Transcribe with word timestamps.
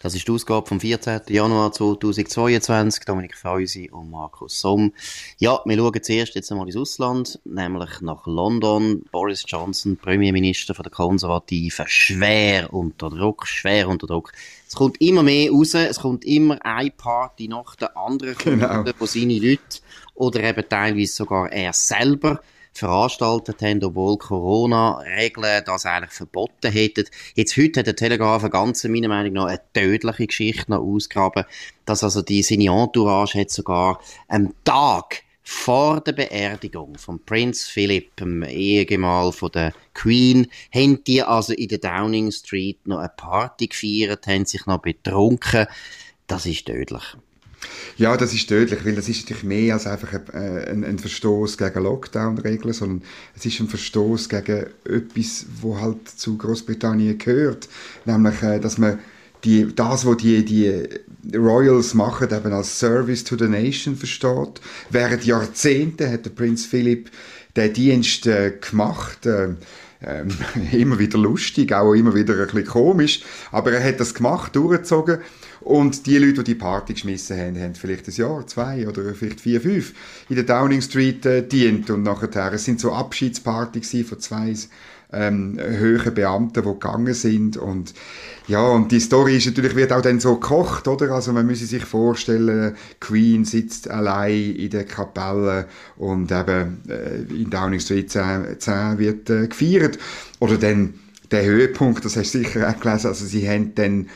Das 0.00 0.14
ist 0.14 0.28
die 0.28 0.30
Ausgabe 0.32 0.64
vom 0.64 0.78
14. 0.78 1.22
Januar 1.28 1.72
2022. 1.72 3.04
Dominik 3.04 3.36
Feusi 3.36 3.90
und 3.90 4.10
Markus 4.10 4.60
Somm. 4.60 4.92
Ja, 5.38 5.60
wir 5.64 5.76
schauen 5.76 6.00
zuerst 6.00 6.36
jetzt 6.36 6.52
einmal 6.52 6.68
ins 6.68 6.76
Ausland, 6.76 7.40
nämlich 7.44 8.00
nach 8.00 8.24
London. 8.28 9.02
Boris 9.10 9.42
Johnson, 9.44 9.96
Premierminister 9.96 10.76
von 10.76 10.84
der 10.84 10.92
Konservativen, 10.92 11.84
schwer 11.88 12.72
unter 12.72 13.10
Druck, 13.10 13.48
schwer 13.48 13.88
unter 13.88 14.06
Druck. 14.06 14.30
Es 14.68 14.76
kommt 14.76 15.00
immer 15.00 15.24
mehr 15.24 15.50
raus, 15.50 15.74
es 15.74 15.98
kommt 15.98 16.24
immer 16.24 16.64
eine 16.64 16.92
Party 16.92 17.48
nach 17.48 17.74
der 17.74 17.96
anderen, 17.96 18.36
genau. 18.38 18.84
wo 19.00 19.06
seine 19.06 19.40
Leute 19.40 19.80
oder 20.14 20.44
eben 20.44 20.68
teilweise 20.68 21.12
sogar 21.12 21.50
er 21.50 21.72
selber 21.72 22.40
veranstaltet 22.78 23.60
haben, 23.62 23.82
obwohl 23.84 24.16
Corona-Regeln 24.18 25.62
das 25.64 25.86
eigentlich 25.86 26.12
verboten 26.12 26.70
hätten. 26.70 27.04
Jetzt 27.34 27.56
heute 27.56 27.80
hat 27.80 27.86
der 27.86 27.96
Telegraph 27.96 28.42
eine 28.42 28.50
ganze, 28.50 28.88
meiner 28.88 29.08
Meinung 29.08 29.34
nach, 29.34 29.46
eine 29.46 29.60
tödliche 29.72 30.26
Geschichte 30.26 30.70
noch 30.70 30.80
ausgraben, 30.80 31.44
dass 31.84 32.04
also 32.04 32.22
die 32.22 32.42
seine 32.42 32.70
Entourage 32.70 33.38
hat 33.38 33.50
sogar 33.50 34.00
am 34.28 34.54
Tag 34.64 35.22
vor 35.50 36.02
der 36.02 36.12
Beerdigung 36.12 36.98
von 36.98 37.24
Prinz 37.24 37.64
Philip, 37.64 38.14
dem 38.16 38.42
Ehegemahl 38.42 39.32
von 39.32 39.50
der 39.50 39.72
Queen, 39.94 40.46
haben 40.74 41.02
die 41.04 41.22
also 41.22 41.54
in 41.54 41.68
der 41.68 41.78
Downing 41.78 42.30
Street 42.30 42.86
noch 42.86 42.98
eine 42.98 43.08
Party 43.08 43.68
gefeiert, 43.68 44.26
haben 44.26 44.44
sich 44.44 44.66
noch 44.66 44.82
betrunken. 44.82 45.66
Das 46.26 46.44
ist 46.44 46.66
tödlich. 46.66 47.16
Ja, 47.96 48.16
das 48.16 48.32
ist 48.32 48.48
tödlich, 48.48 48.84
weil 48.84 48.94
das 48.94 49.08
ist 49.08 49.22
natürlich 49.22 49.42
mehr 49.42 49.74
als 49.74 49.86
einfach 49.86 50.12
ein, 50.12 50.22
äh, 50.32 50.70
ein, 50.70 50.84
ein 50.84 50.98
Verstoß 50.98 51.58
gegen 51.58 51.82
Lockdown-Regeln, 51.82 52.72
sondern 52.72 53.02
es 53.36 53.44
ist 53.44 53.58
ein 53.60 53.68
Verstoß 53.68 54.28
gegen 54.28 54.66
etwas, 54.84 55.46
wo 55.60 55.80
halt 55.80 56.08
zu 56.08 56.36
Großbritannien 56.36 57.18
gehört, 57.18 57.68
nämlich, 58.04 58.42
äh, 58.42 58.60
dass 58.60 58.78
man 58.78 59.00
die, 59.44 59.74
das, 59.74 60.06
was 60.06 60.16
die, 60.18 60.44
die 60.44 60.88
Royals 61.36 61.94
machen, 61.94 62.28
eben 62.30 62.52
als 62.52 62.78
Service 62.78 63.24
to 63.24 63.36
the 63.36 63.48
Nation 63.48 63.96
versteht. 63.96 64.60
Während 64.90 65.24
Jahrzehnten 65.24 66.10
hat 66.10 66.24
der 66.24 66.30
Prinz 66.30 66.64
Philipp 66.64 67.10
den 67.56 67.72
Dienst 67.72 68.26
äh, 68.26 68.52
gemacht, 68.60 69.26
äh, 69.26 69.50
ähm, 70.02 70.28
immer 70.72 70.98
wieder 70.98 71.18
lustig, 71.18 71.72
auch 71.72 71.92
immer 71.92 72.14
wieder 72.14 72.34
ein 72.34 72.46
bisschen 72.46 72.66
komisch, 72.66 73.22
aber 73.50 73.72
er 73.72 73.84
hat 73.84 74.00
das 74.00 74.14
gemacht, 74.14 74.54
durchgezogen. 74.54 75.18
Und 75.60 76.06
die 76.06 76.18
Leute, 76.18 76.44
die 76.44 76.52
die 76.52 76.54
Party 76.54 76.94
geschmissen 76.94 77.36
haben, 77.36 77.60
haben 77.60 77.74
vielleicht 77.74 78.08
ein 78.08 78.14
Jahr, 78.14 78.46
zwei 78.46 78.88
oder 78.88 79.14
vielleicht 79.14 79.40
vier, 79.40 79.60
fünf 79.60 79.92
in 80.28 80.36
der 80.36 80.44
Downing 80.44 80.80
Street 80.80 81.26
äh, 81.26 81.46
dient 81.46 81.90
und 81.90 82.04
nachher, 82.04 82.52
es 82.52 82.64
sind 82.64 82.80
so 82.80 82.92
Abschiedspartys 82.92 83.96
von 84.08 84.20
zwei 84.20 84.54
ähm, 85.12 85.58
höheren 85.58 86.14
Beamten, 86.14 86.62
die 86.62 86.68
gegangen 86.68 87.14
sind 87.14 87.56
und 87.56 87.94
ja, 88.46 88.66
und 88.66 88.92
die 88.92 89.00
Story 89.00 89.36
ist 89.36 89.46
natürlich, 89.46 89.76
wird 89.76 89.92
auch 89.92 90.00
dann 90.00 90.20
so 90.20 90.36
gekocht, 90.36 90.88
oder? 90.88 91.10
Also 91.10 91.34
man 91.34 91.46
müsse 91.46 91.66
sich 91.66 91.84
vorstellen, 91.84 92.74
Queen 92.98 93.44
sitzt 93.44 93.90
allein 93.90 94.54
in 94.54 94.70
der 94.70 94.84
Kapelle 94.84 95.66
und 95.98 96.32
eben 96.32 96.82
äh, 96.88 97.30
in 97.30 97.50
Downing 97.50 97.80
Street 97.80 98.10
10, 98.10 98.58
10 98.58 98.98
wird 98.98 99.28
äh, 99.28 99.48
gefeiert. 99.48 99.98
Oder 100.40 100.56
dann 100.56 100.94
der 101.30 101.44
Höhepunkt, 101.44 102.04
das 102.04 102.16
hast 102.16 102.34
du 102.34 102.38
sicher 102.38 102.68
auch 102.68 102.80
gelesen, 102.80 103.08
also 103.08 103.24
sie 103.26 103.48
haben 103.48 103.74
dann 103.74 104.08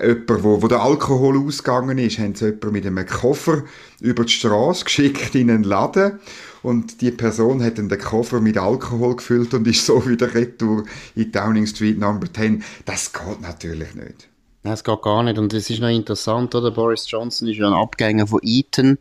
jemand, 0.00 0.44
wo, 0.44 0.62
wo 0.62 0.68
der 0.68 0.82
Alkohol 0.82 1.38
ausgegangen 1.38 1.98
ist, 1.98 2.18
haben 2.18 2.34
sie 2.34 2.46
jemanden 2.46 2.72
mit 2.72 2.86
einem 2.86 3.06
Koffer 3.06 3.64
über 4.00 4.24
die 4.24 4.32
Straße 4.32 4.84
geschickt 4.84 5.34
in 5.34 5.50
einen 5.50 5.64
Laden 5.64 6.20
und 6.62 7.00
die 7.00 7.10
Person 7.10 7.62
hat 7.62 7.78
dann 7.78 7.88
den 7.88 7.98
Koffer 7.98 8.40
mit 8.40 8.58
Alkohol 8.58 9.16
gefüllt 9.16 9.54
und 9.54 9.66
ist 9.66 9.86
so 9.86 10.06
wieder 10.06 10.34
retour 10.34 10.84
in 11.16 11.32
Downing 11.32 11.66
Street 11.66 11.98
Number 11.98 12.32
10. 12.32 12.62
Das 12.84 13.12
geht 13.12 13.40
natürlich 13.40 13.94
nicht. 13.94 14.28
Das 14.62 14.84
geht 14.84 15.02
gar 15.02 15.22
nicht. 15.22 15.38
Und 15.38 15.54
es 15.54 15.70
ist 15.70 15.80
noch 15.80 15.88
interessant, 15.88 16.54
oder? 16.54 16.70
Boris 16.70 17.10
Johnson 17.10 17.48
ist 17.48 17.56
ja 17.56 17.66
ein 17.66 17.72
Abgänger 17.72 18.26
von 18.26 18.40
Eton 18.42 18.98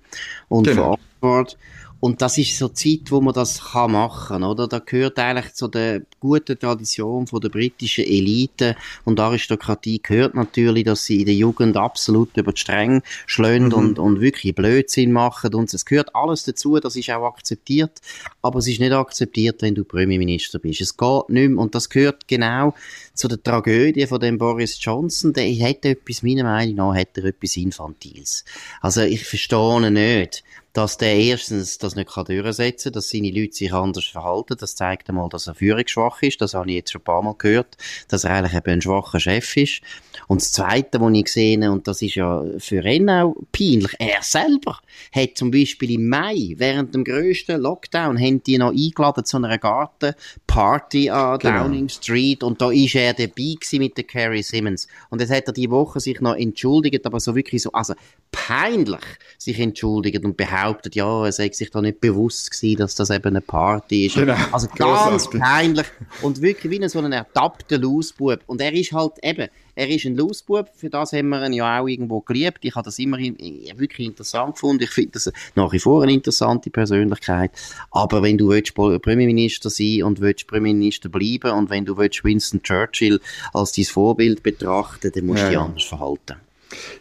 und 0.47 0.67
genau. 0.67 0.97
von 1.19 1.29
Oxford. 1.31 1.57
Und 1.99 2.21
das 2.21 2.37
ist 2.37 2.57
so 2.57 2.69
die 2.69 3.01
Zeit, 3.01 3.11
wo 3.11 3.19
man 3.19 3.33
das 3.33 3.71
kann 3.71 3.91
machen, 3.91 4.43
oder? 4.43 4.67
Da 4.67 4.79
gehört 4.79 5.19
eigentlich 5.19 5.53
zu 5.53 5.67
der 5.67 6.01
guten 6.19 6.57
Tradition 6.57 7.27
von 7.27 7.41
der 7.41 7.49
britischen 7.49 8.05
Elite 8.05 8.75
und 9.03 9.19
Aristokratie 9.19 9.99
gehört 10.01 10.33
natürlich, 10.33 10.85
dass 10.85 11.05
sie 11.05 11.19
in 11.19 11.25
der 11.25 11.35
Jugend 11.35 11.75
absolut 11.75 12.35
über 12.37 12.53
die 12.53 12.61
Stränge 12.61 13.01
schlönd 13.25 13.73
mhm. 13.73 13.73
und, 13.73 13.99
und 13.99 14.21
wirklich 14.21 14.55
Blödsinn 14.55 15.11
machen 15.11 15.53
und 15.53 15.73
es 15.73 15.85
gehört 15.85 16.15
alles 16.15 16.43
dazu, 16.43 16.79
das 16.79 16.95
ist 16.95 17.09
auch 17.09 17.25
akzeptiert, 17.25 17.99
aber 18.41 18.59
es 18.59 18.67
ist 18.67 18.79
nicht 18.79 18.93
akzeptiert, 18.93 19.61
wenn 19.61 19.75
du 19.75 19.83
Premierminister 19.83 20.59
bist. 20.59 20.81
Es 20.81 20.95
geht 20.95 21.29
nicht 21.29 21.49
mehr 21.49 21.59
und 21.59 21.75
das 21.75 21.89
gehört 21.89 22.27
genau 22.27 22.73
zu 23.13 23.27
der 23.27 23.43
Tragödie 23.43 24.07
von 24.07 24.19
dem 24.19 24.37
Boris 24.37 24.77
Johnson. 24.81 25.33
Der 25.33 25.49
hat 25.67 25.83
etwas, 25.83 26.23
meiner 26.23 26.43
Meinung 26.43 26.75
nach, 26.75 26.95
hat 26.95 27.17
er 27.17 27.25
etwas 27.25 27.57
Infantiles. 27.57 28.45
Also 28.81 29.01
ich 29.01 29.25
verstehe 29.25 29.91
nicht, 29.91 30.43
dass 30.79 30.95
der 30.95 31.13
erstens 31.13 31.77
das 31.77 31.97
nicht 31.97 32.09
kann 32.09 32.23
durchsetzen 32.23 32.85
kann, 32.85 32.93
dass 32.93 33.09
seine 33.09 33.31
Leute 33.31 33.53
sich 33.53 33.73
anders 33.73 34.05
verhalten. 34.05 34.55
Das 34.57 34.75
zeigt 34.75 35.09
einmal, 35.09 35.27
dass 35.27 35.47
er 35.47 35.55
führungsschwach 35.55 36.21
ist. 36.21 36.39
Das 36.39 36.53
habe 36.53 36.69
ich 36.69 36.75
jetzt 36.77 36.93
schon 36.93 37.01
ein 37.01 37.03
paar 37.03 37.21
Mal 37.21 37.35
gehört, 37.37 37.75
dass 38.07 38.23
er 38.23 38.31
eigentlich 38.31 38.53
eben 38.53 38.71
ein 38.71 38.81
schwacher 38.81 39.19
Chef 39.19 39.57
ist. 39.57 39.81
Und 40.27 40.39
das 40.39 40.53
Zweite, 40.53 41.01
was 41.01 41.13
ich 41.13 41.25
gesehen 41.25 41.65
habe, 41.65 41.73
und 41.73 41.85
das 41.85 42.01
ist 42.01 42.15
ja 42.15 42.45
für 42.59 42.85
ihn 42.85 43.09
auch 43.09 43.35
peinlich, 43.51 43.93
er 43.99 44.21
selber 44.21 44.79
hat 45.13 45.31
zum 45.35 45.51
Beispiel 45.51 45.91
im 45.91 46.07
Mai, 46.07 46.53
während 46.55 46.95
dem 46.95 47.03
grössten 47.03 47.59
Lockdown, 47.59 48.17
haben 48.17 48.41
die 48.43 48.57
noch 48.57 48.71
eingeladen 48.71 49.25
zu 49.25 49.35
einer 49.35 49.57
Gartenparty 49.57 51.09
an 51.09 51.39
genau. 51.39 51.63
Downing 51.63 51.89
Street 51.89 52.41
und 52.41 52.61
da 52.61 52.71
ist 52.71 52.95
er 52.95 53.13
dabei 53.13 53.55
mit 53.73 53.97
der 53.97 54.03
Carrie 54.05 54.43
Simmons. 54.43 54.87
Und 55.09 55.19
jetzt 55.19 55.31
hat 55.31 55.47
er 55.47 55.53
die 55.53 55.69
Woche 55.69 55.99
sich 55.99 56.21
noch 56.21 56.35
entschuldigt, 56.35 57.05
aber 57.05 57.19
so 57.19 57.35
wirklich 57.35 57.63
so, 57.63 57.71
also 57.73 57.95
peinlich 58.31 59.03
sich 59.37 59.59
entschuldigt 59.59 60.23
und 60.23 60.37
behauptet, 60.37 60.68
ja, 60.93 61.25
er 61.25 61.31
sei 61.31 61.49
sich 61.51 61.71
da 61.71 61.81
nicht 61.81 62.01
bewusst 62.01 62.51
gewesen, 62.51 62.77
dass 62.77 62.95
das 62.95 63.09
eben 63.09 63.27
eine 63.27 63.41
Party 63.41 64.05
ist. 64.07 64.15
Genau. 64.15 64.35
Also 64.51 64.67
ganz 64.75 65.29
peinlich 65.29 65.87
und 66.21 66.41
wirklich 66.41 66.71
wie 66.71 66.87
so 66.87 66.99
ein 66.99 67.11
ertappter 67.11 67.77
Lausbub. 67.77 68.39
Und 68.47 68.61
er 68.61 68.73
ist 68.73 68.91
halt 68.91 69.13
eben, 69.23 69.49
er 69.75 69.89
ist 69.89 70.05
ein 70.05 70.17
Lausbub, 70.17 70.69
für 70.75 70.89
das 70.89 71.13
haben 71.13 71.29
wir 71.29 71.45
ihn 71.45 71.53
ja 71.53 71.79
auch 71.79 71.87
irgendwo 71.87 72.19
geliebt. 72.21 72.59
Ich 72.61 72.75
habe 72.75 72.85
das 72.85 72.99
immer 72.99 73.17
wirklich 73.17 74.07
interessant 74.07 74.55
gefunden. 74.55 74.83
Ich 74.83 74.89
finde 74.89 75.11
das 75.11 75.31
nach 75.55 75.71
wie 75.71 75.79
vor 75.79 76.03
eine 76.03 76.11
interessante 76.11 76.69
Persönlichkeit. 76.69 77.51
Aber 77.91 78.21
wenn 78.21 78.37
du 78.37 78.49
willst 78.49 78.75
Premierminister 78.75 79.69
sein 79.69 80.03
und 80.03 80.19
willst 80.19 80.47
Premierminister 80.47 81.09
bleiben 81.09 81.51
und 81.51 81.69
wenn 81.69 81.85
du 81.85 81.97
willst 81.97 82.23
Winston 82.23 82.61
Churchill 82.61 83.21
als 83.53 83.71
dein 83.71 83.85
Vorbild 83.85 84.43
betrachten, 84.43 85.11
dann 85.13 85.25
musst 85.25 85.39
du 85.39 85.45
ja. 85.45 85.49
dich 85.49 85.59
anders 85.59 85.83
verhalten. 85.83 86.48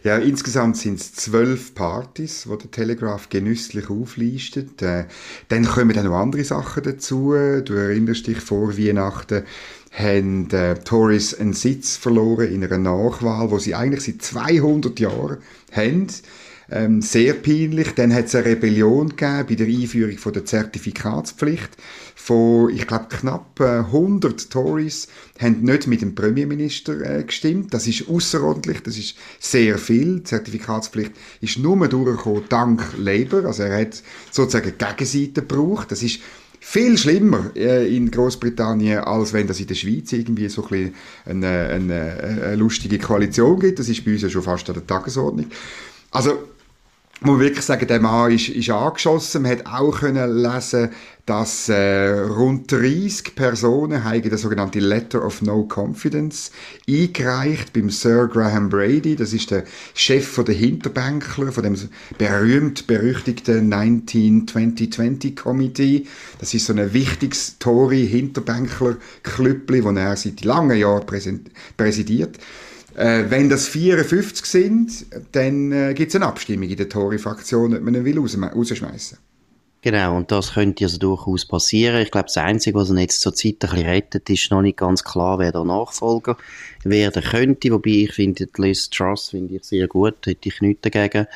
Ja, 0.03 0.17
insgesamt 0.17 0.77
sind 0.77 0.99
es 0.99 1.13
zwölf 1.13 1.75
Partys, 1.75 2.47
die 2.51 2.57
der 2.57 2.71
Telegraph 2.71 3.29
genüsslich 3.29 3.89
auflistet. 3.89 4.81
Äh, 4.81 5.05
dann 5.49 5.65
kommen 5.65 5.93
dann 5.93 6.05
noch 6.05 6.15
andere 6.15 6.43
Sachen 6.43 6.83
dazu. 6.83 7.33
Du 7.63 7.73
erinnerst 7.73 8.27
dich 8.27 8.39
vor 8.39 8.77
Weihnachten 8.77 9.43
haben 9.91 10.49
äh, 10.51 10.75
Tories 10.75 11.33
einen 11.33 11.53
Sitz 11.53 11.97
verloren 11.97 12.51
in 12.53 12.63
einer 12.63 12.77
Nachwahl, 12.77 13.51
wo 13.51 13.59
sie 13.59 13.75
eigentlich 13.75 14.03
seit 14.03 14.21
200 14.21 14.99
Jahren 14.99 15.37
haben. 15.71 16.07
Ähm, 16.71 17.01
sehr 17.01 17.33
peinlich. 17.33 17.95
Dann 17.95 18.13
hat 18.13 18.25
es 18.25 18.35
eine 18.35 18.45
Rebellion 18.45 19.09
gegeben 19.09 19.45
bei 19.49 19.55
der 19.55 19.67
Einführung 19.67 20.17
von 20.17 20.33
der 20.33 20.45
Zertifikatspflicht 20.45 21.69
von, 22.29 22.69
ich 22.69 22.85
glaube, 22.85 23.07
knapp 23.09 23.59
100 23.59 24.31
äh, 24.31 24.49
Tories 24.49 25.07
haben 25.39 25.63
nicht 25.63 25.87
mit 25.87 26.03
dem 26.03 26.13
Premierminister 26.13 27.01
äh, 27.01 27.23
gestimmt. 27.23 27.73
Das 27.73 27.87
ist 27.87 28.07
außerordentlich, 28.07 28.83
das 28.83 28.99
ist 28.99 29.15
sehr 29.39 29.79
viel. 29.79 30.17
Die 30.17 30.25
Zertifikatspflicht 30.25 31.13
ist 31.41 31.57
nur 31.57 31.87
durchgekommen 31.87 32.43
dank 32.47 32.83
Labour. 32.99 33.45
Also 33.45 33.63
er 33.63 33.81
hat 33.81 34.03
sozusagen 34.29 34.73
Gegenseite 34.77 35.41
gebraucht. 35.41 35.91
Das 35.91 36.03
ist 36.03 36.19
viel 36.59 36.99
schlimmer 36.99 37.49
äh, 37.55 37.95
in 37.95 38.11
Großbritannien, 38.11 38.99
als 38.99 39.33
wenn 39.33 39.47
das 39.47 39.59
in 39.59 39.65
der 39.65 39.73
Schweiz 39.73 40.13
irgendwie 40.13 40.49
so 40.49 40.63
ein 40.69 40.93
eine, 41.25 41.47
eine, 41.47 42.11
eine 42.43 42.55
lustige 42.57 42.99
Koalition 42.99 43.59
gibt. 43.59 43.79
Das 43.79 43.89
ist 43.89 44.05
bei 44.05 44.11
uns 44.11 44.21
ja 44.21 44.29
schon 44.29 44.43
fast 44.43 44.69
an 44.69 44.75
der 44.75 44.85
Tagesordnung. 44.85 45.47
Also 46.11 46.37
muss 47.21 47.31
man 47.31 47.39
wirklich 47.41 47.65
sagen, 47.65 47.85
der 47.85 47.99
Mann 47.99 48.31
ist, 48.31 48.47
ist 48.47 48.69
angeschossen. 48.69 49.41
Man 49.41 49.51
hat 49.51 49.65
auch 49.65 49.99
können 49.99 50.41
lesen, 50.41 50.89
dass 51.25 51.67
äh, 51.67 52.11
rund 52.11 52.71
30 52.71 53.35
Personen 53.35 54.03
haben 54.03 54.21
den 54.21 54.37
sogenannten 54.37 54.79
Letter 54.79 55.23
of 55.25 55.41
No 55.41 55.67
Confidence 55.67 56.49
eingereicht 56.89 57.73
beim 57.73 57.89
Sir 57.89 58.27
Graham 58.27 58.69
Brady. 58.69 59.17
Das 59.17 59.33
ist 59.33 59.51
der 59.51 59.65
Chef 59.93 60.27
von 60.27 60.45
der 60.45 60.55
Hinterbänkler, 60.55 61.51
von 61.51 61.63
dem 61.63 61.75
berühmt 62.17 62.87
berüchtigten 62.87 63.71
1920 63.71 65.35
Committee. 65.35 66.07
Das 66.39 66.53
ist 66.53 66.65
so 66.65 66.73
ein 66.73 66.93
wichtiges 66.93 67.59
Tory 67.59 68.07
Hinterbänkler 68.07 68.95
Klüppli, 69.23 69.81
das 69.81 69.95
er 69.97 70.15
seit 70.15 70.45
langen 70.45 70.77
Jahren 70.77 71.05
präsidiert. 71.77 72.39
Äh, 72.99 73.29
wenn 73.31 73.47
das 73.47 73.69
54 73.69 74.45
sind, 74.45 75.05
dann 75.31 75.71
äh, 75.71 75.93
gibt 75.93 76.09
es 76.09 76.15
eine 76.17 76.27
Abstimmung 76.27 76.67
in 76.67 76.75
der 76.75 76.89
Tory-Fraktion, 76.89 77.73
ob 77.73 77.81
man 77.81 77.95
ihn 77.95 78.03
will 78.03 78.19
rausschmeißen 78.19 79.17
Genau, 79.81 80.17
und 80.17 80.29
das 80.29 80.55
könnte 80.55 80.83
also 80.83 80.97
durchaus 80.97 81.45
passieren. 81.45 82.01
Ich 82.01 82.11
glaube, 82.11 82.25
das 82.25 82.35
Einzige, 82.35 82.77
was 82.77 82.89
ihn 82.89 82.97
jetzt 82.97 83.21
zur 83.21 83.33
Zeit 83.33 83.63
ein 83.63 83.69
bisschen 83.69 83.85
rettet, 83.85 84.29
ist 84.29 84.51
noch 84.51 84.61
nicht 84.61 84.79
ganz 84.79 85.05
klar, 85.05 85.39
wer 85.39 85.53
der 85.53 85.63
Nachfolger 85.63 86.35
werden 86.83 87.23
könnte. 87.23 87.71
Wobei 87.71 87.91
ich 87.91 88.11
finde, 88.11 88.49
Liz 88.57 88.89
Truss 88.89 89.29
finde 89.29 89.55
ich 89.55 89.63
sehr 89.63 89.87
gut, 89.87 90.15
hätte 90.25 90.49
ich 90.49 90.59
nichts 90.59 90.81
dagegen. 90.81 91.27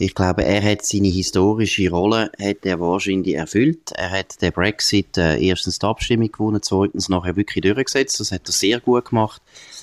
Ich 0.00 0.14
glaube, 0.14 0.44
er 0.44 0.62
hat 0.62 0.86
seine 0.86 1.08
historische 1.08 1.90
Rolle 1.90 2.30
hat 2.40 2.64
er 2.64 2.78
wahrscheinlich 2.78 3.34
erfüllt. 3.34 3.90
Er 3.96 4.10
hat 4.10 4.40
den 4.40 4.52
Brexit 4.52 5.18
äh, 5.18 5.44
erstens 5.44 5.80
die 5.80 5.86
Abstimmung 5.86 6.30
gewonnen, 6.30 6.62
zweitens 6.62 7.08
nachher 7.08 7.34
wirklich 7.34 7.62
durchgesetzt. 7.62 8.20
Das 8.20 8.30
hat 8.30 8.48
er 8.48 8.52
sehr 8.52 8.78
gut 8.78 9.06
gemacht. 9.06 9.42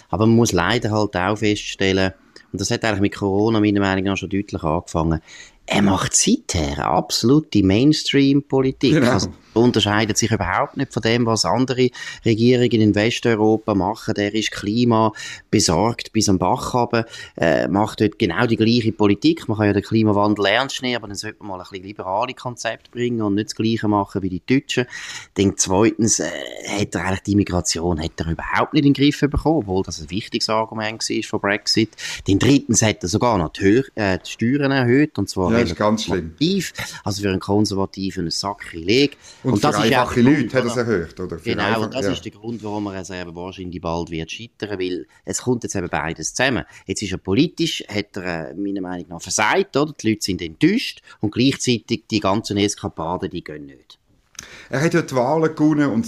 Aber 0.09 0.25
man 0.25 0.37
muss 0.37 0.53
leider 0.53 0.91
halt 0.91 1.17
auch 1.17 1.37
feststellen, 1.37 2.13
und 2.53 2.61
das 2.61 2.71
hat 2.71 2.85
eigentlich 2.85 3.01
mit 3.01 3.15
Corona 3.15 3.59
meiner 3.59 3.81
Meinung 3.81 4.05
nach 4.05 4.17
schon 4.17 4.29
deutlich 4.29 4.63
angefangen, 4.63 5.19
er 5.65 5.81
macht 5.81 6.15
seither 6.15 6.85
absolute 6.87 7.63
Mainstream-Politik. 7.63 8.93
Genau. 8.93 9.11
Also, 9.11 9.29
unterscheidet 9.55 10.17
sich 10.17 10.31
überhaupt 10.31 10.77
nicht 10.77 10.93
von 10.93 11.01
dem, 11.01 11.25
was 11.25 11.45
andere 11.45 11.89
Regierungen 12.25 12.81
in 12.81 12.95
Westeuropa 12.95 13.75
machen. 13.75 14.13
Der 14.15 14.33
ist 14.33 14.51
Klima 14.51 15.11
besorgt 15.51 16.11
bis 16.13 16.29
am 16.29 16.37
Bach 16.37 16.73
runter, 16.73 17.05
äh, 17.37 17.67
macht 17.67 18.01
dort 18.01 18.19
genau 18.19 18.45
die 18.45 18.57
gleiche 18.57 18.91
Politik. 18.91 19.47
Man 19.47 19.57
kann 19.57 19.67
ja 19.67 19.73
den 19.73 19.83
Klimawandel 19.83 20.45
ernst 20.45 20.81
nehmen, 20.81 20.97
aber 20.97 21.07
dann 21.07 21.15
sollte 21.15 21.37
man 21.39 21.49
mal 21.49 21.59
ein 21.59 21.67
bisschen 21.69 21.85
liberale 21.85 22.33
Konzept 22.33 22.91
bringen 22.91 23.21
und 23.21 23.35
nicht 23.35 23.47
das 23.47 23.55
Gleiche 23.55 23.87
machen 23.87 24.21
wie 24.21 24.29
die 24.29 24.41
Deutschen. 24.45 24.85
Dann 25.35 25.53
zweitens 25.57 26.19
äh, 26.19 26.29
hat 26.67 26.95
er 26.95 27.05
eigentlich 27.05 27.21
die 27.21 27.35
Migration 27.35 28.01
hat 28.01 28.11
er 28.17 28.31
überhaupt 28.31 28.73
nicht 28.73 28.85
in 28.85 28.93
den 28.93 29.03
Griff 29.03 29.19
bekommen, 29.19 29.59
obwohl 29.59 29.83
das 29.83 30.01
ein 30.01 30.09
wichtiges 30.09 30.49
Argument 30.49 31.01
war 31.01 31.23
von 31.23 31.39
Brexit. 31.39 31.91
Dann 32.27 32.39
drittens 32.39 32.81
hat 32.81 33.03
er 33.03 33.09
sogar 33.09 33.37
noch 33.37 33.49
die, 33.49 33.83
äh, 33.95 34.19
die 34.19 34.29
Steuern 34.29 34.71
erhöht, 34.71 35.17
und 35.17 35.29
zwar 35.29 35.51
ja, 35.51 35.59
ist 35.59 35.75
ganz 35.75 36.05
schlimm. 36.05 36.35
Also 37.03 37.21
für 37.21 37.29
einen 37.29 37.39
Konservativen 37.39 38.25
ein 38.25 38.31
Sakrileg. 38.31 39.17
Und, 39.45 39.53
und 39.53 39.63
das 39.63 39.75
einfache 39.75 40.19
ist 40.21 40.25
Leute 40.25 40.57
hat 40.57 40.65
es 40.65 40.75
erhöht, 40.75 41.19
oder? 41.19 41.37
Für 41.37 41.49
genau, 41.51 41.63
einfach, 41.63 41.81
und 41.83 41.93
das 41.93 42.05
ja. 42.05 42.11
ist 42.13 42.25
der 42.25 42.31
Grund, 42.31 42.63
warum 42.63 42.87
er 42.87 42.93
also 42.93 43.13
eben 43.13 43.35
wahrscheinlich 43.35 43.79
bald 43.79 44.09
wird 44.09 44.31
scheitern, 44.31 44.79
weil 44.79 45.05
es 45.23 45.43
kommt 45.43 45.63
jetzt 45.63 45.75
eben 45.75 45.87
beides 45.87 46.33
zusammen. 46.33 46.65
Jetzt 46.87 47.03
ist 47.03 47.11
er 47.11 47.19
politisch, 47.19 47.83
hat 47.87 48.17
er 48.17 48.49
äh, 48.49 48.53
meiner 48.55 48.81
Meinung 48.81 49.05
nach 49.09 49.21
versagt, 49.21 49.77
oder? 49.77 49.93
Die 49.93 50.09
Leute 50.09 50.23
sind 50.23 50.41
enttäuscht 50.41 51.01
und 51.21 51.31
gleichzeitig 51.31 52.05
die 52.09 52.19
ganzen 52.19 52.57
Eskapaden, 52.57 53.29
die 53.29 53.43
gehen 53.43 53.67
nicht. 53.67 53.99
Er 54.69 54.81
hat 54.81 54.93
ja 54.95 55.03
die 55.03 55.15
Wahlen 55.15 55.55
gewonnen 55.55 55.91
und 55.91 56.07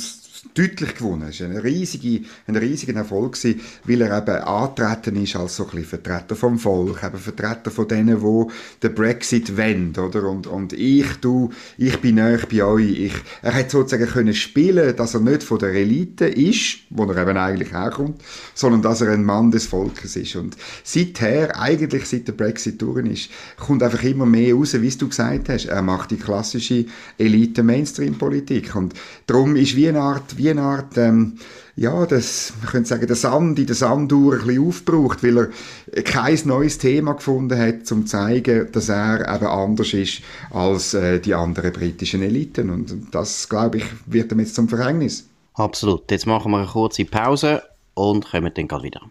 deutlich 0.54 0.96
gewonnen. 0.96 1.30
Es 1.30 1.40
war 1.40 1.48
ein, 1.48 1.58
riesige, 1.58 2.26
ein 2.48 2.56
riesiger 2.56 2.96
Erfolg, 2.96 3.34
gewesen, 3.34 3.62
weil 3.86 4.02
er 4.02 4.18
eben 4.18 4.44
antreten 4.44 5.22
ist 5.22 5.36
als 5.36 5.56
so 5.56 5.64
ein 5.64 5.70
bisschen 5.70 5.86
Vertreter 5.86 6.36
vom 6.36 6.58
Volk, 6.58 7.04
eben 7.04 7.18
Vertreter 7.18 7.72
von 7.72 7.88
denen, 7.88 8.20
die 8.20 8.54
den 8.84 8.96
Brexit 8.96 9.58
wollen, 9.58 9.94
oder? 9.98 10.30
Und, 10.30 10.48
und 10.48 10.74
ich, 10.74 11.08
du, 11.22 11.52
ich 11.78 12.00
bin 12.00 12.16
näher 12.16 12.42
bei 12.50 12.64
euch. 12.64 13.00
Ich, 13.00 13.14
er 13.42 13.54
hat 13.54 13.72
sozusagen 13.72 14.08
können 14.08 14.34
spielen, 14.34 14.96
dass 14.96 15.14
er 15.14 15.22
nicht 15.22 15.44
von 15.44 15.60
der 15.60 15.74
Elite 15.74 16.26
ist, 16.26 16.80
wo 16.90 17.06
er 17.06 17.22
eben 17.22 17.38
eigentlich 17.38 17.72
herkommt, 17.72 18.22
sondern 18.54 18.82
dass 18.82 19.02
er 19.02 19.12
ein 19.12 19.24
Mann 19.24 19.52
des 19.52 19.66
Volkes 19.66 20.16
ist. 20.16 20.36
Und 20.36 20.58
seither, 20.84 21.60
eigentlich 21.60 22.06
seit 22.06 22.28
der 22.28 22.34
Brexit 22.34 22.82
durch 22.82 23.06
ist, 23.06 23.30
kommt 23.58 23.84
einfach 23.84 24.04
immer 24.04 24.26
mehr 24.26 24.56
raus, 24.56 24.74
wie 24.80 24.90
du 24.90 25.08
gesagt 25.08 25.50
hast. 25.50 25.66
Er 25.66 25.82
macht 25.82 26.12
die 26.12 26.18
klassische 26.18 26.86
Elite-Mainstream-Politik. 27.18 28.76
Und 28.76 28.94
darum 29.26 29.56
ist 29.56 29.76
wie 29.76 29.88
eine 29.88 30.02
Art 30.02 30.27
wie 30.36 30.50
eine 30.50 30.62
Art, 30.62 30.98
ähm, 30.98 31.38
ja, 31.76 32.06
das, 32.06 32.54
man 32.60 32.72
könnte 32.72 32.90
sagen, 32.90 33.08
der 33.08 33.16
Sand 33.16 33.60
in 33.60 33.68
der 33.68 33.76
Sanduhr 33.76 34.34
ein 34.34 34.48
bisschen 34.48 34.68
aufgebraucht, 34.68 35.24
weil 35.24 35.38
er 35.38 36.02
kein 36.04 36.40
neues 36.46 36.80
Thema 36.80 37.14
gefunden 37.14 37.58
hat, 37.58 37.92
um 37.92 38.06
zu 38.06 38.18
zeigen, 38.18 38.72
dass 38.72 38.90
er 38.90 39.22
eben 39.36 39.46
anders 39.46 39.94
ist 39.94 40.22
als 40.50 40.96
äh, 40.96 41.20
die 41.20 41.36
anderen 41.36 41.72
britischen 41.72 42.24
Eliten. 42.24 42.72
Und 42.72 43.14
das, 43.14 43.48
glaube 43.48 43.78
ich, 43.78 43.86
wird 44.08 44.32
ihm 44.32 44.40
jetzt 44.40 44.56
zum 44.56 44.68
Verhängnis. 44.68 45.30
Absolut. 45.54 46.10
Jetzt 46.12 46.26
machen 46.26 46.52
wir 46.52 46.58
eine 46.58 46.68
kurze 46.68 47.06
Pause 47.06 47.62
und 47.94 48.30
kommen 48.30 48.52
dann 48.54 48.68
gleich 48.68 48.84
wieder. 48.84 49.02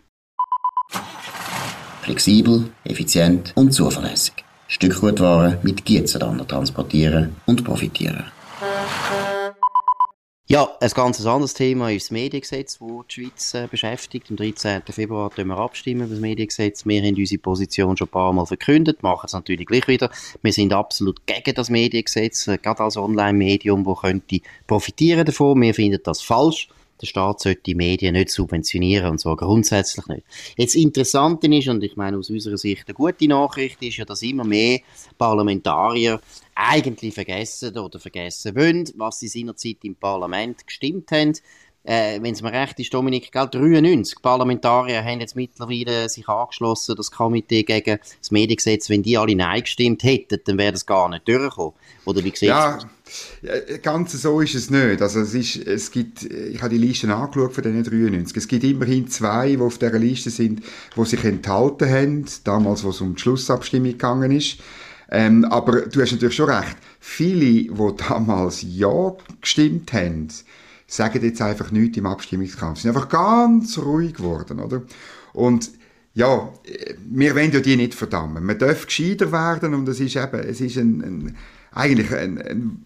Flexibel, 2.02 2.70
effizient 2.84 3.52
und 3.56 3.72
zuverlässig. 3.72 4.34
Stückgutware 4.68 5.58
mit 5.62 5.84
Gietzenlander 5.84 6.46
transportieren 6.46 7.36
und 7.46 7.64
profitieren. 7.64 8.24
Ja, 10.48 10.69
ein 10.81 10.90
ganz 10.90 11.26
anderes 11.26 11.54
Thema 11.54 11.90
ist 11.90 12.04
das 12.04 12.10
Mediengesetz, 12.12 12.78
das 12.78 12.88
die 13.10 13.25
Schweiz 13.25 13.54
äh, 13.54 13.66
beschäftigt. 13.69 14.31
Am 14.31 14.37
13. 14.37 14.82
Februar 14.90 15.28
stimmen 15.32 15.50
wir 15.50 15.58
abstimmen 15.58 16.02
über 16.02 16.10
das 16.10 16.20
Mediengesetz. 16.20 16.87
Wir 16.87 17.02
haben 17.02 17.16
unsere 17.16 17.40
Position 17.40 17.96
schon 17.96 18.06
ein 18.06 18.12
paar 18.12 18.32
Mal 18.32 18.46
verkündet, 18.46 19.02
machen 19.02 19.26
es 19.26 19.32
natürlich 19.32 19.66
gleich 19.66 19.88
wieder. 19.88 20.08
Wir 20.43 20.52
sind 20.52 20.72
absolut 20.72 21.26
gegen 21.26 21.52
das 21.52 21.69
Mediengesetz, 21.69 22.46
äh, 22.46 22.58
gerade 22.58 22.84
als 22.84 22.96
Online-Medium, 22.96 23.82
das 23.82 24.00
könnte 24.02 24.40
profitieren 24.69 25.26
davon. 25.26 25.60
Wir 25.60 25.75
finden 25.75 25.98
das 26.04 26.22
falsch 26.22 26.69
der 27.00 27.06
Staat 27.06 27.40
sollte 27.40 27.62
die 27.62 27.75
Medien 27.75 28.14
nicht 28.14 28.31
subventionieren, 28.31 29.10
und 29.10 29.19
zwar 29.19 29.37
grundsätzlich 29.37 30.06
nicht. 30.06 30.22
Jetzt 30.56 30.75
interessant 30.75 31.44
ist, 31.44 31.69
und 31.69 31.82
ich 31.84 31.96
meine 31.96 32.19
aus 32.19 32.31
unserer 32.31 32.56
Sicht 32.56 32.84
eine 32.87 32.94
gute 32.94 33.28
Nachricht 33.28 33.82
ist 33.82 33.96
ja, 33.96 34.04
dass 34.04 34.22
immer 34.22 34.44
mehr 34.44 34.81
Parlamentarier 35.19 36.20
eigentlich 36.54 37.14
vergessen 37.14 37.76
oder 37.76 37.98
vergessen 37.98 38.56
wollen, 38.56 38.88
was 38.96 39.20
sie 39.20 39.28
seinerzeit 39.28 39.78
im 39.82 39.94
Parlament 39.94 40.66
gestimmt 40.66 41.10
haben 41.12 41.34
äh, 41.86 42.20
wenn 42.20 42.34
es 42.34 42.42
mir 42.42 42.52
recht 42.52 42.80
ist, 42.80 42.92
Dominik, 42.92 43.30
gell, 43.30 43.48
93 43.48 44.20
Parlamentarier 44.20 45.04
haben 45.04 45.20
jetzt 45.20 45.36
mittlerweile 45.36 46.08
sich 46.08 46.28
angeschlossen, 46.28 46.96
das 46.96 47.12
Komitee 47.12 47.62
gegen 47.62 47.98
das 48.18 48.30
Mediengesetz. 48.32 48.90
Wenn 48.90 49.04
die 49.04 49.16
alle 49.16 49.36
Nein 49.36 49.60
gestimmt 49.60 50.02
hätten, 50.02 50.40
dann 50.44 50.58
wäre 50.58 50.72
das 50.72 50.84
gar 50.84 51.08
nicht 51.08 51.28
durchgekommen. 51.28 51.74
Oder 52.04 52.24
wie 52.24 52.32
ja, 52.40 52.78
ganz 53.82 54.20
so 54.20 54.40
ist 54.40 54.56
es 54.56 54.68
nicht. 54.68 55.00
Also 55.00 55.20
es 55.20 55.32
ist, 55.32 55.56
es 55.56 55.92
gibt, 55.92 56.24
ich 56.24 56.60
habe 56.60 56.74
die 56.74 56.78
Listen 56.78 57.12
angeschaut 57.12 57.52
von 57.52 57.62
diesen 57.62 57.84
93. 57.84 58.36
Es 58.36 58.48
gibt 58.48 58.64
immerhin 58.64 59.06
zwei, 59.06 59.50
die 59.50 59.58
auf 59.58 59.78
dieser 59.78 59.98
Liste 59.98 60.30
sind, 60.30 60.62
die 60.96 61.04
sich 61.04 61.22
enthalten 61.22 61.88
haben, 61.88 62.26
damals, 62.42 62.82
wo 62.82 62.90
es 62.90 63.00
um 63.00 63.14
die 63.14 63.22
Schlussabstimmung 63.22 63.92
gegangen 63.92 64.32
ist. 64.32 64.58
Ähm, 65.08 65.44
aber 65.44 65.82
du 65.82 66.00
hast 66.00 66.10
natürlich 66.10 66.34
schon 66.34 66.50
recht. 66.50 66.76
Viele, 66.98 67.44
die 67.44 67.96
damals 68.08 68.64
Ja 68.68 69.14
gestimmt 69.40 69.92
haben, 69.92 70.28
sagen 70.86 71.22
jetzt 71.22 71.42
einfach 71.42 71.70
nichts 71.70 71.96
im 71.96 72.06
Abstimmungskampf. 72.06 72.78
Sie 72.78 72.82
sind 72.82 72.96
einfach 72.96 73.08
ganz 73.08 73.78
ruhig 73.78 74.14
geworden, 74.14 74.60
oder? 74.60 74.82
Und 75.32 75.70
ja, 76.14 76.50
wir 77.11 77.34
wollen 77.34 77.52
ja 77.52 77.61
die 77.61 77.76
nicht 77.76 77.94
verdammen. 77.94 78.44
Man 78.44 78.58
darf 78.58 78.87
gescheiter 78.87 79.32
werden 79.32 79.75
und 79.75 79.87
es 79.88 80.00
ist 80.00 80.16
eben, 80.16 80.40
es 80.40 80.61
ist 80.61 80.78
ein, 80.78 81.02
ein 81.02 81.37
eigentlich 81.72 82.12
ein, 82.14 82.40
ein 82.40 82.84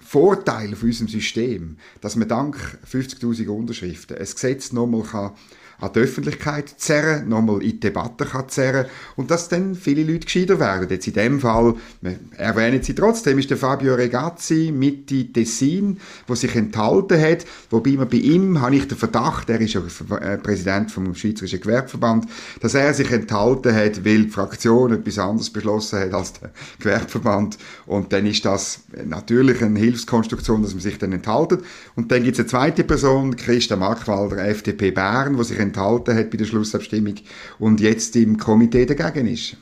Vorteil 0.00 0.74
von 0.74 0.88
unserem 0.88 1.08
System, 1.08 1.76
dass 2.00 2.16
man 2.16 2.26
dank 2.26 2.56
50.000 2.90 3.48
Unterschriften 3.48 4.16
ein 4.16 4.24
Gesetz 4.24 4.72
nochmal 4.72 5.02
kann 5.02 5.32
an 5.80 5.92
die 5.94 6.00
Öffentlichkeit 6.00 6.74
zerren, 6.76 7.28
nochmal 7.28 7.62
in 7.62 7.70
die 7.70 7.80
Debatte 7.80 8.24
kann 8.24 8.48
zerren 8.48 8.86
und 9.16 9.30
dass 9.30 9.48
dann 9.48 9.74
viele 9.74 10.04
Leute 10.04 10.26
gescheiter 10.26 10.60
werden. 10.60 10.88
Jetzt 10.88 11.06
in 11.06 11.14
dem 11.14 11.40
Fall, 11.40 11.74
wir 12.00 12.18
erwähnen 12.36 12.82
sie 12.82 12.94
trotzdem, 12.94 13.38
ist 13.38 13.50
der 13.50 13.56
Fabio 13.56 13.94
Regazzi 13.94 14.72
Mitte 14.74 15.32
Tessin, 15.32 15.98
der 16.28 16.36
sich 16.36 16.54
enthalten 16.54 17.20
hat, 17.20 17.46
wobei 17.70 17.92
man 17.92 18.08
bei 18.08 18.18
ihm, 18.18 18.60
habe 18.60 18.76
ich 18.76 18.88
den 18.88 18.98
Verdacht, 18.98 19.48
er 19.50 19.60
ist 19.60 19.74
ja 19.74 19.82
äh, 20.16 20.38
Präsident 20.38 20.90
vom 20.90 21.14
Schweizerischen 21.14 21.60
Gewerbeverband, 21.60 22.26
dass 22.60 22.74
er 22.74 22.92
sich 22.94 23.10
enthalten 23.10 23.74
hat, 23.74 24.04
weil 24.04 24.24
die 24.24 24.28
Fraktion 24.28 24.92
etwas 24.92 25.18
anderes 25.18 25.50
beschlossen 25.50 26.00
hat 26.00 26.12
als 26.12 26.34
der 26.34 26.50
Gewerbeverband. 26.78 27.58
Und 27.86 28.12
dann 28.12 28.26
ist 28.26 28.44
das 28.44 28.80
natürlich 29.04 29.62
eine 29.62 29.78
Hilfskonstruktion, 29.78 30.62
dass 30.62 30.72
man 30.72 30.80
sich 30.80 30.98
dann 30.98 31.12
enthaltet. 31.12 31.62
Und 31.96 32.12
dann 32.12 32.22
gibt 32.22 32.34
es 32.34 32.40
eine 32.40 32.48
zweite 32.48 32.84
Person, 32.84 33.36
Christa 33.36 33.76
Markwalder, 33.76 34.44
FDP 34.46 34.90
Bern, 34.90 35.38
wo 35.38 35.42
sich 35.42 35.58
enthalten 35.70 36.16
hat 36.16 36.30
bei 36.30 36.36
der 36.36 36.44
Schlussabstimmung 36.44 37.14
und 37.58 37.80
jetzt 37.80 38.16
im 38.16 38.36
Komitee 38.36 38.86
dagegen 38.86 39.26
ist. 39.26 39.56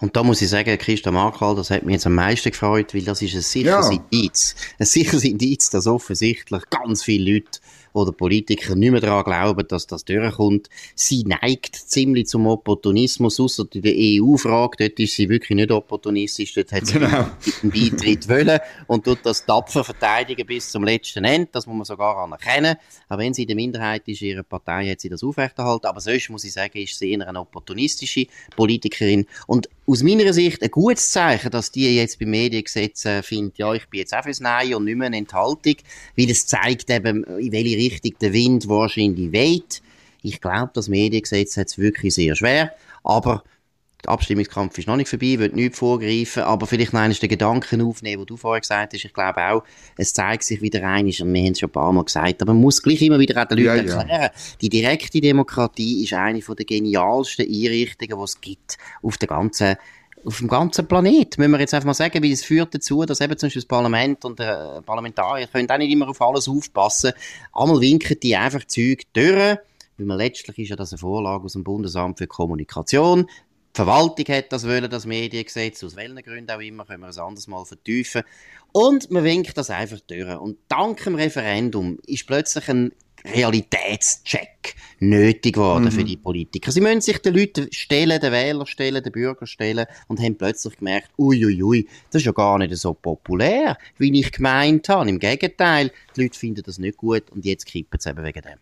Und 0.00 0.16
da 0.16 0.22
muss 0.22 0.42
ich 0.42 0.50
sagen, 0.50 0.76
Christa 0.76 1.10
Markwald, 1.10 1.56
das 1.56 1.70
hat 1.70 1.84
mich 1.84 1.94
jetzt 1.94 2.06
am 2.06 2.14
meisten 2.14 2.50
gefreut, 2.50 2.94
weil 2.94 3.02
das 3.02 3.22
ist 3.22 3.34
ein 3.34 3.40
sicheres 3.40 3.90
ja. 3.90 4.00
Indiz. 4.10 4.54
Ein 4.78 4.86
sicheres 4.86 5.24
Indiz, 5.24 5.70
dass 5.70 5.86
offensichtlich 5.86 6.62
ganz 6.68 7.04
viele 7.04 7.34
Leute 7.34 7.60
oder 7.94 8.12
Politiker 8.12 8.74
nicht 8.74 8.90
mehr 8.90 9.00
daran 9.00 9.24
glauben, 9.24 9.66
dass 9.68 9.86
das 9.86 10.04
durchkommt. 10.04 10.68
Sie 10.94 11.22
neigt 11.22 11.76
ziemlich 11.76 12.26
zum 12.26 12.46
Opportunismus, 12.46 13.38
außer 13.38 13.64
in 13.72 13.82
der 13.82 13.94
EU-Frage, 13.96 14.76
dort 14.78 14.98
ist 14.98 15.14
sie 15.14 15.28
wirklich 15.28 15.56
nicht 15.56 15.70
opportunistisch, 15.70 16.52
dort 16.54 16.72
hat 16.72 16.86
sie 16.86 16.94
genau. 16.94 17.30
einen 17.62 17.70
Beitritt 17.72 18.28
wollen 18.28 18.58
und 18.88 19.04
tut 19.04 19.20
das 19.22 19.46
tapfer 19.46 19.84
verteidigen 19.84 20.44
bis 20.44 20.70
zum 20.70 20.82
letzten 20.82 21.24
Ende, 21.24 21.48
das 21.52 21.66
muss 21.66 21.76
man 21.76 21.84
sogar 21.84 22.16
anerkennen. 22.18 22.76
Aber 23.08 23.22
wenn 23.22 23.32
sie 23.32 23.42
in 23.42 23.48
der 23.48 23.56
Minderheit 23.56 24.08
ist, 24.08 24.22
ihre 24.22 24.42
Partei 24.42 24.90
hat 24.90 25.00
sie 25.00 25.08
das 25.08 25.22
aufrechterhalten, 25.22 25.86
aber 25.86 26.00
sonst 26.00 26.30
muss 26.30 26.44
ich 26.44 26.52
sagen, 26.52 26.76
ist 26.78 26.98
sie 26.98 27.12
eher 27.12 27.28
eine 27.28 27.40
opportunistische 27.40 28.26
Politikerin 28.56 29.26
und 29.46 29.68
aus 29.86 30.02
meiner 30.02 30.32
Sicht 30.32 30.62
ein 30.62 30.70
gutes 30.70 31.10
Zeichen, 31.10 31.50
dass 31.50 31.70
die 31.70 31.96
jetzt 31.96 32.18
beim 32.18 32.30
Mediengesetz 32.30 33.04
äh, 33.04 33.22
findet, 33.22 33.58
ja, 33.58 33.72
ich 33.74 33.86
bin 33.88 34.00
jetzt 34.00 34.14
auch 34.14 34.22
fürs 34.22 34.40
Nein 34.40 34.74
und 34.74 34.84
nicht 34.84 34.96
mehr 34.96 35.08
eine 35.08 35.18
Enthaltung, 35.18 35.76
weil 36.16 36.30
es 36.30 36.46
zeigt 36.46 36.90
eben, 36.90 37.24
in 37.24 37.52
welche 37.52 37.76
Richtung 37.76 38.12
der 38.20 38.32
Wind 38.32 38.68
wahrscheinlich 38.68 39.32
weht. 39.32 39.82
Ich 40.22 40.40
glaube, 40.40 40.70
das 40.72 40.88
Mediengesetz 40.88 41.56
hat 41.58 41.66
es 41.66 41.78
wirklich 41.78 42.14
sehr 42.14 42.34
schwer, 42.34 42.72
aber 43.02 43.44
der 44.04 44.12
Abstimmungskampf 44.12 44.78
ist 44.78 44.86
noch 44.86 44.96
nicht 44.96 45.08
vorbei, 45.08 45.38
wird 45.38 45.54
nichts 45.54 45.78
vorgreifen, 45.78 46.42
aber 46.42 46.66
vielleicht 46.66 46.92
noch 46.92 47.00
einmal 47.00 47.16
den 47.16 47.28
Gedanken 47.28 47.82
aufnehmen, 47.82 48.22
den 48.22 48.26
du 48.26 48.36
vorher 48.36 48.60
gesagt 48.60 48.92
hast. 48.92 49.04
Ich 49.04 49.12
glaube 49.12 49.40
auch, 49.40 49.64
es 49.96 50.14
zeigt 50.14 50.44
sich 50.44 50.60
wieder 50.62 50.86
ein, 50.86 51.06
und 51.06 51.32
wir 51.32 51.42
haben 51.42 51.52
es 51.52 51.60
schon 51.60 51.68
ein 51.68 51.72
paar 51.72 51.92
Mal 51.92 52.04
gesagt, 52.04 52.42
aber 52.42 52.52
man 52.52 52.62
muss 52.62 52.82
gleich 52.82 53.02
immer 53.02 53.18
wieder 53.18 53.42
auch 53.42 53.48
den 53.48 53.58
Leuten 53.58 53.88
ja, 53.88 53.94
erklären, 53.96 54.22
ja. 54.22 54.30
die 54.60 54.68
direkte 54.68 55.20
Demokratie 55.20 56.04
ist 56.04 56.12
eine 56.12 56.40
der 56.40 56.64
genialsten 56.64 57.46
Einrichtungen, 57.46 58.18
die 58.18 58.24
es 58.24 58.40
gibt 58.40 58.78
auf 59.02 59.18
der 59.18 59.28
ganzen 59.28 59.76
auf 60.26 60.38
dem 60.38 60.48
ganzen 60.48 60.86
Planet, 60.86 61.36
müssen 61.36 61.50
wir 61.50 61.60
jetzt 61.60 61.74
einfach 61.74 61.88
mal 61.88 61.94
sagen, 61.94 62.22
weil 62.22 62.32
es 62.32 62.42
führt 62.44 62.74
dazu, 62.74 63.04
dass 63.04 63.20
eben 63.20 63.36
zum 63.36 63.48
Beispiel 63.48 63.60
das 63.60 63.68
Parlament 63.68 64.24
und 64.24 64.40
äh, 64.40 64.80
Parlamentarier 64.80 65.46
können 65.48 65.70
auch 65.70 65.76
nicht 65.76 65.92
immer 65.92 66.08
auf 66.08 66.22
alles 66.22 66.48
aufpassen. 66.48 67.12
Einmal 67.52 67.80
winken 67.80 68.18
die 68.22 68.34
einfach 68.34 68.64
Zeug 68.64 69.02
durch, 69.12 69.58
weil 69.96 70.06
man 70.06 70.18
letztlich 70.18 70.58
ist 70.58 70.70
ja 70.70 70.76
das 70.76 70.92
eine 70.92 70.98
Vorlage 70.98 71.44
aus 71.44 71.52
dem 71.52 71.64
Bundesamt 71.64 72.18
für 72.18 72.26
Kommunikation. 72.26 73.26
Die 73.74 73.78
Verwaltung 73.78 74.26
hat 74.28 74.52
das 74.52 74.68
wollen, 74.68 74.88
das 74.88 75.04
Mediengesetz, 75.04 75.82
aus 75.82 75.96
welchen 75.96 76.22
Gründen 76.22 76.50
auch 76.52 76.60
immer, 76.60 76.84
können 76.84 77.02
wir 77.02 77.08
es 77.08 77.18
anders 77.18 77.48
mal 77.48 77.64
vertiefen. 77.64 78.22
Und 78.70 79.10
man 79.10 79.24
winkt 79.24 79.58
das 79.58 79.68
einfach 79.68 79.98
durch. 80.06 80.38
Und 80.38 80.58
dank 80.68 81.02
dem 81.02 81.16
Referendum 81.16 81.98
ist 82.06 82.24
plötzlich 82.24 82.68
ein 82.68 82.92
Realitätscheck 83.24 84.76
nötig 85.00 85.54
geworden 85.54 85.86
mhm. 85.86 85.90
für 85.90 86.04
die 86.04 86.16
Politiker. 86.16 86.70
Sie 86.70 86.80
müssen 86.80 87.00
sich 87.00 87.18
den 87.18 87.34
Leuten 87.34 87.66
stellen, 87.72 88.20
den 88.20 88.32
Wähler 88.32 88.66
stellen, 88.66 89.02
den 89.02 89.12
Bürger 89.12 89.46
stellen 89.46 89.86
und 90.06 90.20
haben 90.20 90.36
plötzlich 90.36 90.76
gemerkt, 90.76 91.10
uiuiui, 91.18 91.62
ui, 91.62 91.62
ui, 91.62 91.88
das 92.10 92.22
ist 92.22 92.26
ja 92.26 92.32
gar 92.32 92.58
nicht 92.58 92.76
so 92.76 92.94
populär, 92.94 93.76
wie 93.98 94.20
ich 94.20 94.30
gemeint 94.30 94.88
habe. 94.88 95.08
Im 95.08 95.18
Gegenteil, 95.18 95.90
die 96.14 96.22
Leute 96.22 96.38
finden 96.38 96.62
das 96.64 96.78
nicht 96.78 96.98
gut 96.98 97.30
und 97.30 97.44
jetzt 97.44 97.66
kippen 97.66 97.98
sie 97.98 98.10
eben 98.10 98.22
wegen 98.22 98.42
dem. 98.42 98.58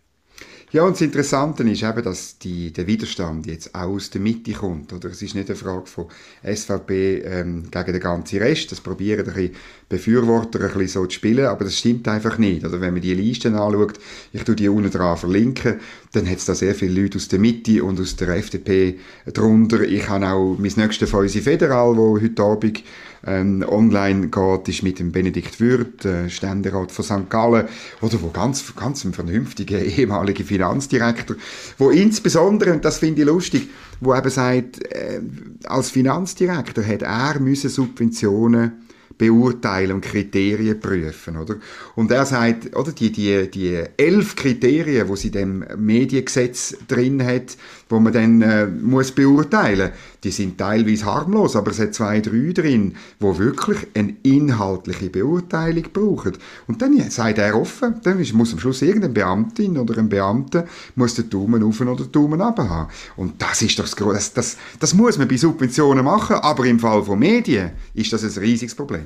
Ja, 0.73 0.81
und 0.85 0.93
das 0.93 1.01
Interessante 1.01 1.61
ist 1.69 1.83
eben, 1.83 2.03
dass 2.03 2.39
die, 2.39 2.73
der 2.73 2.87
Widerstand 2.87 3.45
jetzt 3.45 3.75
auch 3.75 3.89
aus 3.89 4.09
der 4.09 4.19
Mitte 4.19 4.53
kommt. 4.53 4.91
Oder? 4.91 5.09
Es 5.09 5.21
ist 5.21 5.35
nicht 5.35 5.47
eine 5.47 5.55
Frage 5.55 5.85
von 5.85 6.07
SVP 6.43 7.19
ähm, 7.19 7.69
gegen 7.69 7.93
den 7.93 8.01
ganzen 8.01 8.39
Rest. 8.39 8.71
Das 8.71 8.81
probieren 8.81 9.19
ein 9.19 9.33
bisschen 9.35 9.55
Befürworter 9.87 10.61
ein 10.61 10.65
bisschen 10.69 10.87
so 10.87 11.05
zu 11.05 11.11
spielen, 11.11 11.45
aber 11.45 11.65
das 11.65 11.77
stimmt 11.77 12.07
einfach 12.07 12.39
nicht. 12.39 12.65
Oder 12.65 12.81
wenn 12.81 12.93
man 12.93 13.03
die 13.03 13.13
Listen 13.13 13.53
anschaut, 13.53 13.99
ich 14.31 14.43
tue 14.45 14.55
die 14.55 14.67
unten 14.67 14.89
dran 14.89 15.15
verlinken, 15.15 15.79
dann 16.13 16.27
hat 16.27 16.37
es 16.37 16.45
da 16.45 16.55
sehr 16.55 16.73
viele 16.73 17.03
Leute 17.03 17.19
aus 17.19 17.27
der 17.27 17.37
Mitte 17.37 17.83
und 17.83 17.99
aus 17.99 18.15
der 18.15 18.29
FDP 18.29 18.97
drunter. 19.31 19.81
Ich 19.81 20.09
habe 20.09 20.27
auch 20.27 20.57
mein 20.57 20.73
nächstes 20.75 21.07
Fäuse 21.07 21.43
Federal, 21.43 21.95
wo 21.95 22.19
heute 22.19 22.41
Abend 22.41 22.83
ähm, 23.25 23.65
online 23.67 24.27
geht, 24.27 24.67
ist 24.67 24.83
mit 24.83 24.99
dem 24.99 25.11
Benedikt 25.11 25.59
Würth, 25.59 26.05
äh, 26.05 26.29
Ständerat 26.29 26.91
von 26.91 27.05
St. 27.05 27.29
Gallen, 27.29 27.67
oder 28.01 28.21
wo 28.21 28.29
ganz, 28.29 28.75
ganz 28.75 29.03
ein 29.03 29.13
vernünftiger 29.13 29.79
ehemaliger 29.83 30.43
Finanzdirektor, 30.43 31.35
wo 31.77 31.89
insbesondere, 31.89 32.73
und 32.73 32.83
das 32.83 32.97
finde 32.97 33.21
ich 33.21 33.27
lustig, 33.27 33.69
wo 33.99 34.13
eben 34.13 34.29
sagt, 34.29 34.83
äh, 34.93 35.21
als 35.65 35.89
Finanzdirektor 35.89 36.85
hat 36.85 37.01
er 37.01 37.39
müssen 37.39 37.69
Subventionen 37.69 38.83
beurteilen 39.17 39.93
und 39.93 40.01
Kriterien 40.01 40.79
prüfen, 40.79 41.37
oder? 41.37 41.55
Und 41.95 42.11
er 42.11 42.25
sagt, 42.25 42.75
oder, 42.75 42.91
die, 42.91 43.11
die, 43.11 43.49
die 43.49 43.83
elf 43.97 44.35
Kriterien, 44.35 45.07
wo 45.07 45.15
sie 45.15 45.31
dem 45.31 45.65
Mediengesetz 45.77 46.75
drin 46.87 47.23
hat, 47.23 47.57
wo 47.93 47.99
man 47.99 48.11
dann 48.11 48.41
äh, 48.41 48.65
muss 48.65 49.11
beurteilen, 49.11 49.91
die 50.23 50.31
sind 50.31 50.57
teilweise 50.57 51.05
harmlos, 51.05 51.55
aber 51.55 51.71
es 51.71 51.79
hat 51.79 51.93
zwei, 51.93 52.21
drei 52.21 52.51
drin, 52.51 52.95
wo 53.19 53.37
wirklich 53.37 53.77
eine 53.93 54.15
inhaltliche 54.23 55.11
Beurteilung 55.11 55.85
brauchen. 55.93 56.33
Und 56.67 56.81
dann 56.81 56.99
sagt 57.11 57.37
er 57.37 57.55
offen, 57.55 57.95
dann 58.01 58.17
muss 58.33 58.51
am 58.51 58.59
Schluss 58.59 58.81
irgendeine 58.81 59.13
Beamtin 59.13 59.77
oder 59.77 59.97
ein 59.99 60.09
Beamter 60.09 60.65
muss 60.95 61.13
den 61.13 61.29
Daumen 61.29 61.63
auf 61.63 61.79
oder 61.79 61.95
den 61.95 62.11
Daumen 62.11 62.41
runter 62.41 62.67
haben. 62.67 62.89
Und 63.15 63.39
das 63.39 63.61
ist 63.61 63.77
doch 63.77 63.87
das, 63.87 63.95
das, 63.95 64.33
das, 64.33 64.57
das 64.79 64.93
muss 64.95 65.19
man 65.19 65.27
bei 65.27 65.37
Subventionen 65.37 66.03
machen, 66.03 66.37
aber 66.37 66.65
im 66.65 66.79
Fall 66.79 67.03
von 67.03 67.19
Medien 67.19 67.71
ist 67.93 68.11
das 68.11 68.23
ein 68.23 68.41
riesiges 68.41 68.73
Problem. 68.73 69.05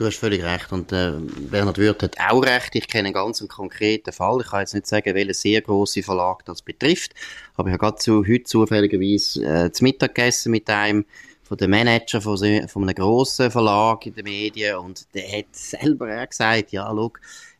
Du 0.00 0.06
hast 0.06 0.16
völlig 0.16 0.42
recht. 0.42 0.72
Und 0.72 0.92
äh, 0.92 1.12
Bernhard 1.50 1.76
Würth 1.76 2.02
hat 2.02 2.16
auch 2.18 2.42
recht. 2.42 2.74
Ich 2.74 2.88
kenne 2.88 3.08
einen 3.08 3.12
ganz 3.12 3.46
konkreten 3.46 4.12
Fall. 4.12 4.40
Ich 4.40 4.46
kann 4.46 4.60
jetzt 4.60 4.72
nicht 4.72 4.86
sagen, 4.86 5.14
welcher 5.14 5.34
sehr 5.34 5.60
große 5.60 6.02
Verlag 6.02 6.42
das 6.46 6.62
betrifft. 6.62 7.12
Aber 7.54 7.68
ich 7.68 7.74
habe 7.74 7.84
gerade 7.84 7.98
zu, 7.98 8.24
heute 8.26 8.44
zufälligerweise 8.44 9.44
äh, 9.44 9.70
zu 9.70 9.84
Mittag 9.84 10.14
gegessen 10.14 10.52
mit 10.52 10.70
einem 10.70 11.04
von 11.42 11.58
den 11.58 11.68
Manager 11.68 12.22
von, 12.22 12.38
von 12.38 12.82
einem 12.84 12.94
grossen 12.94 13.50
Verlag 13.50 14.06
in 14.06 14.14
den 14.14 14.24
Medien. 14.24 14.76
Und 14.76 15.06
der 15.12 15.36
hat 15.36 15.48
selber 15.52 16.22
auch 16.22 16.28
gesagt, 16.30 16.72
ja, 16.72 16.90
schau, 16.90 17.12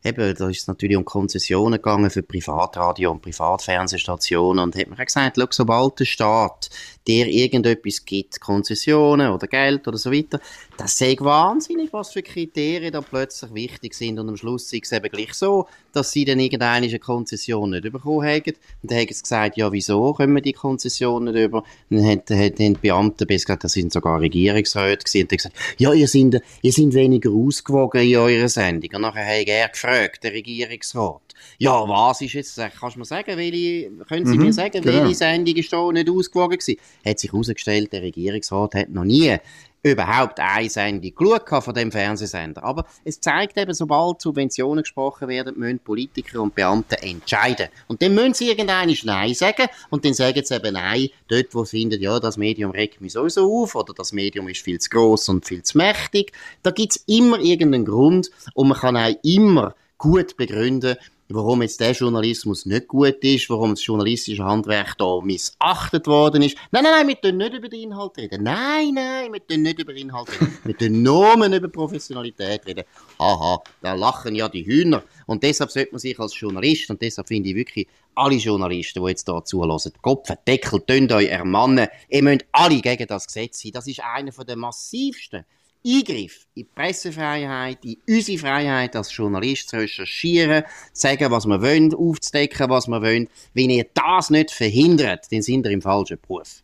eben, 0.03 0.35
da 0.35 0.49
ist 0.49 0.61
es 0.61 0.67
natürlich 0.67 0.97
um 0.97 1.05
Konzessionen 1.05 1.73
gegangen 1.73 2.09
für 2.09 2.23
Privatradio 2.23 3.11
und 3.11 3.21
Privatfernsehstationen 3.21 4.63
und 4.63 4.75
hat 4.75 4.87
mir 4.87 5.05
gesagt, 5.05 5.37
schau, 5.37 5.45
sobald 5.51 5.99
der 5.99 6.05
Staat 6.05 6.71
dir 7.07 7.27
irgendetwas 7.27 8.05
gibt, 8.05 8.39
Konzessionen 8.39 9.31
oder 9.31 9.47
Geld 9.47 9.87
oder 9.87 9.97
so 9.97 10.11
weiter, 10.11 10.39
das 10.77 10.97
sei 10.97 11.15
wahnsinnig, 11.19 11.91
was 11.93 12.11
für 12.11 12.21
Kriterien 12.21 12.93
da 12.93 13.01
plötzlich 13.01 13.53
wichtig 13.53 13.93
sind 13.93 14.19
und 14.19 14.29
am 14.29 14.37
Schluss 14.37 14.71
ist 14.73 14.85
es 14.85 14.91
eben 14.91 15.09
gleich 15.09 15.33
so, 15.33 15.67
dass 15.93 16.11
sie 16.11 16.25
dann 16.25 16.39
irgendeine 16.39 16.99
Konzession 16.99 17.71
nicht 17.71 17.83
bekommen 17.91 18.25
haben 18.27 18.43
und 18.81 18.91
dann 18.91 18.99
haben 18.99 19.07
sie 19.09 19.21
gesagt, 19.21 19.57
ja, 19.57 19.71
wieso 19.71 20.13
können 20.13 20.35
wir 20.35 20.41
die 20.41 20.53
Konzession 20.53 21.25
nicht 21.25 21.35
über? 21.35 21.63
dann 21.89 22.05
haben, 22.05 22.21
haben 22.29 22.55
die 22.55 22.73
Beamten 22.73 23.27
gesagt, 23.27 23.63
das 23.63 23.73
sind 23.73 23.91
sogar 23.91 24.19
Regierungsräte 24.19 25.03
gewesen, 25.03 25.23
und 25.23 25.31
haben 25.31 25.37
gesagt, 25.37 25.55
ja, 25.77 25.93
ihr 25.93 26.07
seid, 26.07 26.41
ihr 26.61 26.71
seid 26.71 26.93
weniger 26.93 27.31
ausgewogen 27.31 28.01
in 28.01 28.17
eurer 28.17 28.49
Sendung 28.49 28.89
und 28.95 29.01
nachher 29.01 29.25
hat 29.25 29.47
er 29.47 29.69
gefragt, 29.69 30.23
der 30.23 30.33
Regierungsrat, 30.33 31.21
ja, 31.57 31.87
was 31.87 32.21
ist 32.21 32.33
jetzt, 32.33 32.59
kannst 32.79 32.95
du 32.95 32.99
mir 32.99 33.05
sagen, 33.05 33.37
welche, 33.37 33.91
können 34.07 34.25
Sie 34.25 34.37
mhm, 34.37 34.45
mir 34.45 34.53
sagen, 34.53 34.81
genau. 34.81 35.03
welche 35.03 35.15
Sendung 35.15 35.55
ist 35.55 35.71
da 35.73 35.91
nicht 35.91 36.09
ausgewogen 36.09 36.57
gewesen? 36.57 36.79
Hat 37.05 37.19
sich 37.19 37.31
herausgestellt, 37.31 37.93
der 37.93 38.01
Regierungsrat 38.01 38.75
hat 38.75 38.89
noch 38.89 39.03
nie 39.03 39.37
überhaupt 39.83 40.39
eine 40.39 40.69
Sendung 40.69 41.13
geschaut 41.15 41.63
von 41.63 41.73
dem 41.73 41.91
Fernsehsender. 41.91 42.63
Aber 42.63 42.85
es 43.03 43.19
zeigt 43.19 43.57
eben, 43.57 43.73
sobald 43.73 44.21
Subventionen 44.21 44.83
gesprochen 44.83 45.27
werden, 45.27 45.57
müssen 45.57 45.79
Politiker 45.79 46.41
und 46.41 46.53
Beamte 46.53 47.01
entscheiden. 47.01 47.69
Und 47.87 48.01
dann 48.01 48.13
müssen 48.13 48.35
sie 48.35 48.49
irgendeine 48.49 48.95
Nein 49.03 49.33
sagen 49.33 49.67
und 49.89 50.05
dann 50.05 50.13
sagen 50.13 50.43
sie 50.43 50.55
eben 50.55 50.73
Nein, 50.73 51.09
dort 51.27 51.53
wo 51.53 51.65
sie 51.65 51.79
finden, 51.79 52.01
ja, 52.01 52.19
das 52.19 52.37
Medium 52.37 52.71
regt 52.71 53.01
mich 53.01 53.13
sowieso 53.13 53.63
auf 53.63 53.75
oder 53.75 53.93
das 53.93 54.13
Medium 54.13 54.47
ist 54.49 54.61
viel 54.61 54.79
zu 54.79 54.89
groß 54.89 55.29
und 55.29 55.47
viel 55.47 55.63
zu 55.63 55.77
mächtig. 55.77 56.31
Da 56.61 56.71
gibt's 56.71 57.03
immer 57.07 57.39
irgendeinen 57.39 57.85
Grund 57.85 58.29
und 58.53 58.67
man 58.67 58.77
kann 58.77 58.97
auch 58.97 59.15
immer 59.23 59.75
gut 59.97 60.37
begründen, 60.37 60.97
warum 61.33 61.61
jetzt 61.61 61.79
der 61.79 61.91
Journalismus 61.91 62.65
nicht 62.65 62.87
gut 62.87 63.23
ist, 63.23 63.49
warum 63.49 63.71
das 63.71 63.85
journalistische 63.85 64.43
Handwerk 64.43 64.97
da 64.97 65.19
missachtet 65.21 66.07
worden 66.07 66.41
ist. 66.41 66.57
Nein, 66.71 66.83
nein, 66.83 66.93
nein, 66.93 67.07
wir 67.07 67.21
tun 67.21 67.37
nicht 67.37 67.53
über 67.53 67.69
den 67.69 67.81
Inhalt 67.81 68.17
reden. 68.17 68.43
Nein, 68.43 68.93
nein, 68.93 69.33
wir 69.33 69.45
tun 69.45 69.61
nicht 69.61 69.79
über 69.79 69.93
den 69.93 70.09
Inhalt 70.09 70.29
reden. 70.31 70.57
Wir 70.63 70.77
tun 70.77 71.01
nur 71.01 71.45
über 71.45 71.67
Professionalität 71.67 72.65
reden. 72.65 72.83
Haha, 73.19 73.59
da 73.81 73.93
lachen 73.93 74.35
ja 74.35 74.47
die 74.47 74.65
Hühner. 74.65 75.03
Und 75.25 75.43
deshalb 75.43 75.71
sollte 75.71 75.91
man 75.91 75.99
sich 75.99 76.19
als 76.19 76.39
Journalist, 76.39 76.89
und 76.89 77.01
deshalb 77.01 77.27
finde 77.27 77.49
ich 77.49 77.55
wirklich, 77.55 77.87
alle 78.15 78.35
Journalisten, 78.35 79.03
die 79.03 79.09
jetzt 79.09 79.27
hier 79.27 79.43
zulassen, 79.43 79.93
Kopfendeckel, 80.01 80.81
tönt 80.81 81.11
euch 81.11 81.29
ermannen. 81.29 81.87
Ihr 82.09 82.23
müsst 82.23 82.45
alle 82.51 82.81
gegen 82.81 83.07
das 83.07 83.27
Gesetz 83.27 83.61
sein. 83.61 83.71
Das 83.71 83.87
ist 83.87 84.01
einer 84.01 84.31
der 84.31 84.55
massivsten 84.55 85.45
Eingriff 85.85 86.45
in 86.53 86.63
die 86.63 86.69
Pressefreiheit, 86.75 87.83
in 87.83 87.97
unsere 88.07 88.37
Freiheit 88.37 88.95
als 88.95 89.15
Journalist 89.15 89.69
zu 89.69 89.77
recherchieren, 89.77 90.63
zu 90.93 91.01
sagen, 91.01 91.31
was 91.31 91.45
wir 91.45 91.61
wollen, 91.61 91.93
aufzudecken, 91.93 92.69
was 92.69 92.87
wir 92.87 93.01
wollen. 93.01 93.27
Wenn 93.53 93.69
ihr 93.71 93.87
das 93.93 94.29
nicht 94.29 94.51
verhindert, 94.51 95.31
dann 95.31 95.41
sind 95.41 95.65
ihr 95.65 95.71
im 95.71 95.81
falschen 95.81 96.19
Beruf. 96.21 96.63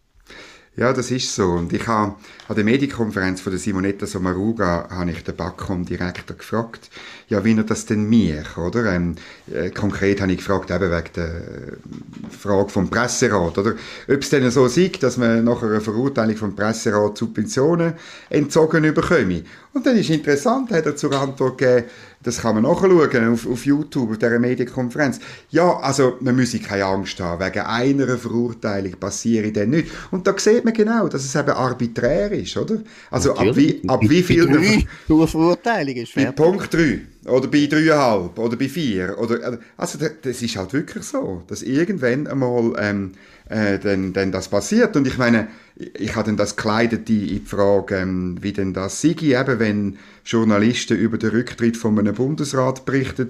Ja, 0.78 0.94
das 0.94 1.10
ist 1.10 1.34
so. 1.34 1.54
Und 1.54 1.74
ich 1.74 1.88
habe 1.88 2.14
an 2.48 2.56
der 2.56 2.64
Medienkonferenz 2.64 3.42
von 3.42 3.52
der 3.52 3.60
Simonetta 3.60 4.06
Sommaruga 4.06 4.88
habe 4.92 5.10
ich 5.10 5.24
den 5.24 5.36
Backcom-Direktor 5.36 6.38
gefragt, 6.38 6.92
ja, 7.30 7.44
wie 7.44 7.58
er 7.58 7.64
das 7.64 7.88
denn 7.88 8.08
mich, 8.08 8.56
oder? 8.58 8.94
Ähm, 8.94 9.16
äh, 9.52 9.72
konkret 9.72 10.22
habe 10.22 10.32
ich 10.32 10.38
gefragt, 10.38 10.70
eben 10.70 10.92
wegen 10.92 11.10
der 11.16 11.26
äh, 11.26 12.30
Frage 12.30 12.70
vom 12.70 12.92
Presserat, 12.92 13.58
oder? 13.58 13.74
Ob 14.08 14.22
es 14.22 14.30
denn 14.30 14.52
so 14.52 14.68
sieht, 14.68 15.02
dass 15.02 15.18
man 15.18 15.44
nach 15.44 15.64
einer 15.64 15.82
Verurteilung 15.82 16.38
vom 16.38 16.56
Presserat 16.56 17.18
Subventionen 17.18 17.94
entzogen 18.30 18.94
bekomme. 18.94 19.46
Und 19.74 19.84
dann 19.84 19.98
ist 19.98 20.12
interessant, 20.12 20.70
hat 20.72 20.86
er 20.86 20.96
zur 20.96 21.20
Antwort 21.20 21.58
gegeben, 21.58 21.88
das 22.24 22.42
kann 22.42 22.56
man 22.56 22.64
nachschauen 22.64 23.34
auf, 23.34 23.48
auf 23.48 23.66
YouTube, 23.66 24.12
auf 24.12 24.18
dieser 24.18 24.40
Medienkonferenz. 24.40 25.20
Ja, 25.50 25.78
also 25.78 26.18
man 26.20 26.36
muss 26.36 26.56
keine 26.62 26.86
Angst 26.86 27.20
haben, 27.20 27.44
wegen 27.44 27.60
einer 27.60 28.18
Verurteilung 28.18 28.94
passiert 29.00 29.56
dann 29.56 29.70
nichts. 29.70 29.92
Und 30.12 30.28
da 30.28 30.34
sieht 30.38 30.66
man 30.66 30.74
genau, 30.74 31.08
dass 31.08 31.24
es 31.24 31.36
eben 31.36 31.50
arbiträr 31.50 32.32
ist, 32.32 32.58
oder? 32.58 32.82
Also 33.12 33.36
ab 33.36 33.56
wie, 33.56 33.82
ab 33.88 34.02
wie 34.04 34.24
viel... 34.24 34.46
Drei, 34.48 34.86
Verurteilung 35.28 35.96
ist. 35.96 36.16
Bei 36.16 36.32
Punkt 36.32 36.74
3. 36.74 37.02
oder 37.28 37.48
bei 37.48 37.68
dreieinhalb 37.68 38.38
oder 38.40 38.56
bei 38.56 38.70
vier. 38.70 39.18
Oder, 39.20 39.60
also 39.76 39.98
das 40.22 40.42
ist 40.42 40.56
halt 40.58 40.74
wirklich 40.74 41.04
so, 41.04 41.44
dass 41.48 41.62
irgendwann 41.62 42.28
einmal 42.28 42.74
ähm, 42.80 43.12
äh, 43.50 43.80
denn, 43.80 44.14
denn 44.14 44.32
das 44.32 44.50
passiert. 44.50 44.96
Und 44.96 45.08
ich 45.08 45.18
meine, 45.18 45.48
ich 45.76 46.16
habe 46.16 46.28
dann 46.28 46.38
das 46.38 46.56
gekleidet 46.56 47.10
in 47.10 47.28
die 47.28 47.42
Frage, 47.46 47.98
ähm, 47.98 48.38
wie 48.42 48.54
denn 48.54 48.74
das 48.74 49.02
sei, 49.02 49.16
eben 49.20 49.60
wenn 49.60 49.98
Journalisten 50.26 50.98
über 50.98 51.18
den 51.18 51.30
Rücktritt 51.30 51.78
von 51.78 51.98
einem 51.98 52.16
Bundesrat 52.16 52.86
berichten, 52.86 53.30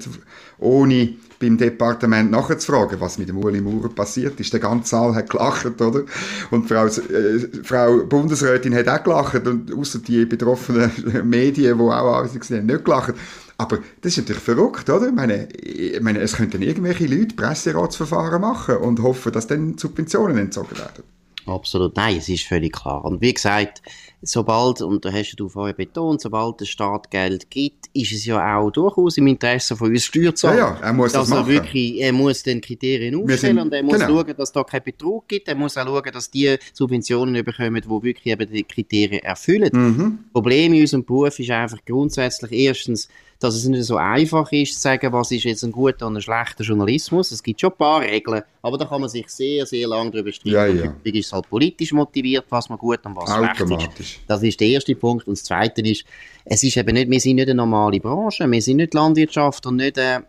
ohne 0.58 1.14
beim 1.40 1.58
Departement 1.58 2.32
nachzufragen, 2.32 3.00
was 3.00 3.20
mit 3.20 3.30
dem 3.30 3.38
Uli 3.38 3.62
Maurer 3.62 3.90
passiert 3.90 4.40
ist. 4.40 4.54
Der 4.54 4.60
ganze 4.60 4.90
Saal 4.90 5.14
hat 5.14 5.30
gelacht, 5.30 5.80
oder? 5.80 6.04
Und 6.50 6.68
Frau, 6.68 6.88
äh, 6.88 7.40
Frau 7.64 7.98
Bundesrätin 8.06 8.74
hat 8.74 8.88
auch 8.88 9.04
gelacht 9.04 9.48
und 9.48 9.72
außer 9.72 10.00
die 10.00 10.26
betroffenen 10.26 10.92
Medien, 11.24 11.78
die 11.78 11.84
auch 11.84 11.92
alles 11.92 12.34
haben, 12.34 12.66
nicht 12.66 12.86
gelacht. 12.86 13.14
Aber 13.58 13.80
das 14.02 14.14
ist 14.14 14.18
natürlich 14.20 14.44
verrückt, 14.44 14.90
oder? 14.90 15.08
Ich 15.08 15.14
meine, 15.14 15.48
ich 15.54 16.00
meine, 16.00 16.20
es 16.20 16.34
könnten 16.34 16.62
irgendwelche 16.62 17.08
Leute 17.08 17.36
Presseratsverfahren 17.36 18.40
machen 18.40 18.78
und 18.78 19.02
hoffen, 19.02 19.32
dass 19.32 19.48
dann 19.48 19.78
Subventionen 19.78 20.38
entzogen 20.38 20.78
werden. 20.78 21.04
Absolut, 21.48 21.96
nein, 21.96 22.18
es 22.18 22.28
ist 22.28 22.44
völlig 22.44 22.74
klar. 22.74 23.06
Und 23.06 23.22
wie 23.22 23.34
gesagt, 23.34 23.82
sobald, 24.22 24.82
und 24.82 25.06
da 25.06 25.12
hast 25.12 25.36
du 25.38 25.48
vorher 25.48 25.74
betont, 25.74 26.22
sobald 26.22 26.60
der 26.60 26.66
Staat 26.66 27.10
Geld 27.10 27.50
gibt, 27.50 27.86
ist 27.94 28.12
es 28.12 28.26
ja 28.26 28.58
auch 28.58 28.70
durchaus 28.70 29.18
im 29.18 29.28
Interesse 29.28 29.76
von 29.78 29.90
uns 29.90 30.04
Steuerzahlern. 30.04 30.58
Ja, 30.58 30.74
ja, 30.74 30.80
er 30.82 30.94
muss 30.94 31.14
das 31.14 31.30
machen. 31.30 31.48
Er, 31.48 31.48
wirklich, 31.48 32.02
er 32.02 32.12
muss 32.12 32.44
den 32.44 32.60
Kriterien 32.60 33.16
aufstellen 33.16 33.58
sind, 33.58 33.60
und 33.60 33.74
er 33.74 33.82
muss 33.82 33.94
genau. 33.94 34.08
schauen, 34.08 34.36
dass 34.38 34.52
da 34.52 34.64
kein 34.64 34.84
Betrug 34.84 35.28
gibt. 35.30 35.48
Er 35.48 35.56
muss 35.56 35.78
auch 35.78 35.86
schauen, 35.86 36.12
dass 36.12 36.30
die 36.30 36.58
Subventionen 36.74 37.46
bekommen, 37.46 37.82
die 37.82 37.90
wirklich 37.90 38.26
eben 38.26 38.52
die 38.52 38.64
Kriterien 38.64 39.24
erfüllen. 39.24 39.70
Mhm. 39.72 40.20
Das 40.24 40.34
Problem 40.34 40.74
in 40.74 40.82
unserem 40.82 41.06
Beruf 41.06 41.40
ist 41.40 41.50
einfach 41.50 41.80
grundsätzlich 41.86 42.52
erstens, 42.52 43.08
dass 43.40 43.56
es 43.56 43.66
nicht 43.66 43.84
so 43.84 43.98
einfach 43.98 44.52
ist, 44.52 44.74
zu 44.74 44.80
sagen, 44.80 45.14
was 45.14 45.32
ist 45.32 45.44
jetzt 45.44 45.64
ein 45.64 45.72
guter 45.72 46.08
und 46.08 46.16
ein 46.16 46.22
schlechter 46.22 46.64
Journalismus. 46.64 47.32
Es 47.32 47.44
gibt 47.44 47.62
schon 47.62 47.72
ein 47.72 47.78
paar 47.78 48.02
Regeln, 48.02 48.42
aber 48.62 48.78
da 48.78 48.86
kann 48.86 49.02
man 49.02 49.10
sich 49.10 49.28
sehr, 49.30 49.66
sehr 49.66 49.88
lange 49.88 50.12
darüber 50.12 50.32
streiten. 50.32 50.78
Ja, 50.78 50.86
ja. 50.86 50.94
ist 51.04 51.28
es 51.28 51.34
halt 51.34 51.50
politisch 51.50 51.94
motiviert, 51.94 52.46
was 52.50 52.70
man 52.70 52.78
gut 52.78 53.06
und 53.06 53.16
was 53.16 53.30
schlecht 53.34 54.00
ist. 54.00 54.20
Das 54.28 54.42
ist 54.42 54.60
der 54.60 54.68
erste 54.68 54.96
Punkt. 54.96 55.28
Und 55.28 55.38
das 55.38 55.44
zweite 55.44 55.82
ist, 55.82 56.04
es 56.46 56.64
ist 56.64 56.78
eben 56.78 56.94
nicht, 56.94 57.10
wir 57.10 57.20
sind 57.20 57.36
nicht 57.36 57.50
eine 57.50 57.56
normale 57.56 58.00
Branche, 58.00 58.50
wir 58.50 58.62
sind 58.62 58.78
nicht 58.78 58.94
Landwirtschaft 58.94 59.66
und 59.66 59.76
nicht 59.78 60.00
eine 60.00 60.26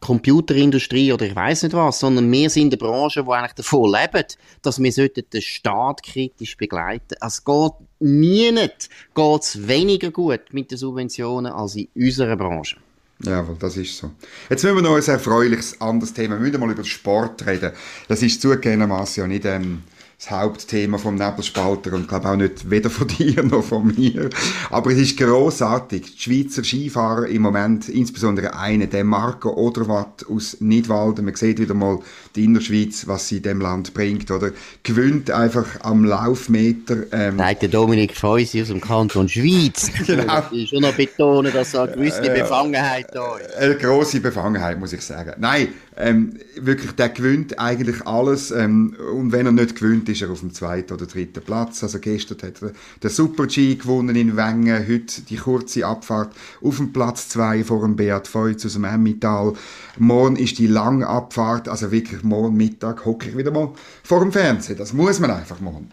Computerindustrie 0.00 1.12
oder 1.12 1.26
ich 1.26 1.36
weiß 1.36 1.64
nicht 1.64 1.74
was, 1.74 2.00
sondern 2.00 2.30
wir 2.30 2.50
sind 2.50 2.72
eine 2.72 2.76
Branche, 2.76 3.22
die 3.22 3.30
eigentlich 3.30 3.52
davon 3.52 3.92
lebt, 3.92 4.36
dass 4.62 4.82
wir 4.82 5.08
den 5.08 5.40
Staat 5.40 6.02
kritisch 6.02 6.56
begleiten. 6.56 7.14
Es 7.20 7.44
geht 7.44 7.72
nie 8.00 8.50
nicht, 8.50 8.90
geht 9.14 9.42
es 9.42 9.68
weniger 9.68 10.10
gut 10.10 10.40
mit 10.52 10.70
den 10.70 10.78
Subventionen 10.78 11.52
als 11.52 11.76
in 11.76 11.88
unserer 11.94 12.36
Branche. 12.36 12.76
Ja, 13.22 13.46
das 13.58 13.76
ist 13.76 13.96
so. 13.96 14.10
Jetzt 14.50 14.62
müssen 14.62 14.76
wir 14.76 14.82
noch 14.82 14.96
ein 14.96 15.02
erfreuliches 15.02 15.80
anderes 15.80 16.12
Thema. 16.12 16.34
Wir 16.34 16.40
müssen 16.40 16.60
mal 16.60 16.70
über 16.70 16.84
Sport 16.84 17.46
reden. 17.46 17.72
Das 18.08 18.22
ist 18.22 18.42
zugegebenermaßen 18.42 19.22
ja 19.22 19.26
nicht 19.26 19.44
ähm, 19.46 19.84
das 20.18 20.30
Hauptthema 20.30 20.96
vom 20.96 21.16
Nebelspalter 21.16 21.92
und 21.92 22.08
glaube 22.08 22.30
auch 22.30 22.36
nicht 22.36 22.70
weder 22.70 22.88
von 22.88 23.06
dir 23.18 23.42
noch 23.42 23.62
von 23.62 23.94
mir. 23.94 24.30
Aber 24.70 24.90
es 24.90 24.98
ist 24.98 25.18
großartig. 25.18 26.16
Die 26.16 26.22
Schweizer 26.22 26.64
Skifahrer 26.64 27.26
im 27.26 27.42
Moment, 27.42 27.88
insbesondere 27.90 28.58
eine, 28.58 28.86
der 28.86 29.04
Marco 29.04 29.50
Oderwatt 29.50 30.24
aus 30.28 30.56
Nidwalden, 30.60 31.26
man 31.26 31.34
sieht 31.34 31.58
wieder 31.58 31.74
mal 31.74 31.98
die 32.34 32.44
Innerschweiz, 32.44 33.06
was 33.06 33.28
sie 33.28 33.40
dem 33.40 33.60
Land 33.60 33.92
bringt, 33.92 34.30
oder 34.30 34.52
gewinnt 34.82 35.30
einfach 35.30 35.66
am 35.82 36.04
Laufmeter. 36.04 37.04
Ähm, 37.12 37.36
Nein, 37.36 37.56
der 37.60 37.68
Dominik 37.68 38.16
Feusi 38.16 38.62
aus 38.62 38.68
dem 38.68 38.80
Kanton 38.80 39.28
Schweiz. 39.28 39.90
genau. 40.06 40.42
Ich 40.50 40.70
schon 40.70 40.80
noch 40.80 40.94
betonen, 40.94 41.52
dass 41.52 41.72
da 41.72 41.84
eine 41.84 41.92
gewisse 41.92 42.22
äh, 42.22 42.40
Befangenheit 42.40 43.08
da 43.12 43.36
ist. 43.36 43.54
Eine 43.56 43.76
grosse 43.76 44.20
Befangenheit, 44.20 44.80
muss 44.80 44.94
ich 44.94 45.02
sagen. 45.02 45.34
Nein, 45.38 45.68
ähm, 45.98 46.38
wirklich, 46.56 46.92
der 46.92 47.08
gewinnt 47.08 47.58
eigentlich 47.58 48.06
alles 48.06 48.50
ähm, 48.50 48.96
und 49.14 49.32
wenn 49.32 49.46
er 49.46 49.52
nicht 49.52 49.76
gewinnt, 50.06 50.08
ist 50.08 50.22
er 50.22 50.30
auf 50.30 50.40
dem 50.40 50.52
zweiten 50.52 50.92
oder 50.92 51.06
dritten 51.06 51.42
Platz. 51.42 51.82
Also 51.82 51.98
gestern 51.98 52.38
hat 52.42 52.62
er 52.62 52.72
den 53.02 53.10
Super-G 53.10 53.76
gewonnen 53.76 54.16
in 54.16 54.36
Wengen, 54.36 54.86
heute 54.88 55.22
die 55.22 55.36
kurze 55.36 55.86
Abfahrt 55.86 56.34
auf 56.62 56.76
dem 56.76 56.92
Platz 56.92 57.28
zwei 57.28 57.64
vor 57.64 57.82
dem 57.82 57.96
Beat 57.96 58.28
Feutz 58.28 58.64
aus 58.64 58.74
dem 58.74 58.84
Emmental. 58.84 59.54
Morgen 59.98 60.36
ist 60.36 60.58
die 60.58 60.66
lange 60.66 61.06
Abfahrt, 61.06 61.68
also 61.68 61.90
wirklich 61.90 62.22
morgen 62.22 62.56
Mittag 62.56 63.04
hocke 63.04 63.30
ich 63.30 63.36
wieder 63.36 63.50
mal 63.50 63.72
vor 64.02 64.20
dem 64.20 64.32
Fernsehen. 64.32 64.78
Das 64.78 64.92
muss 64.92 65.20
man 65.20 65.30
einfach 65.30 65.60
machen. 65.60 65.90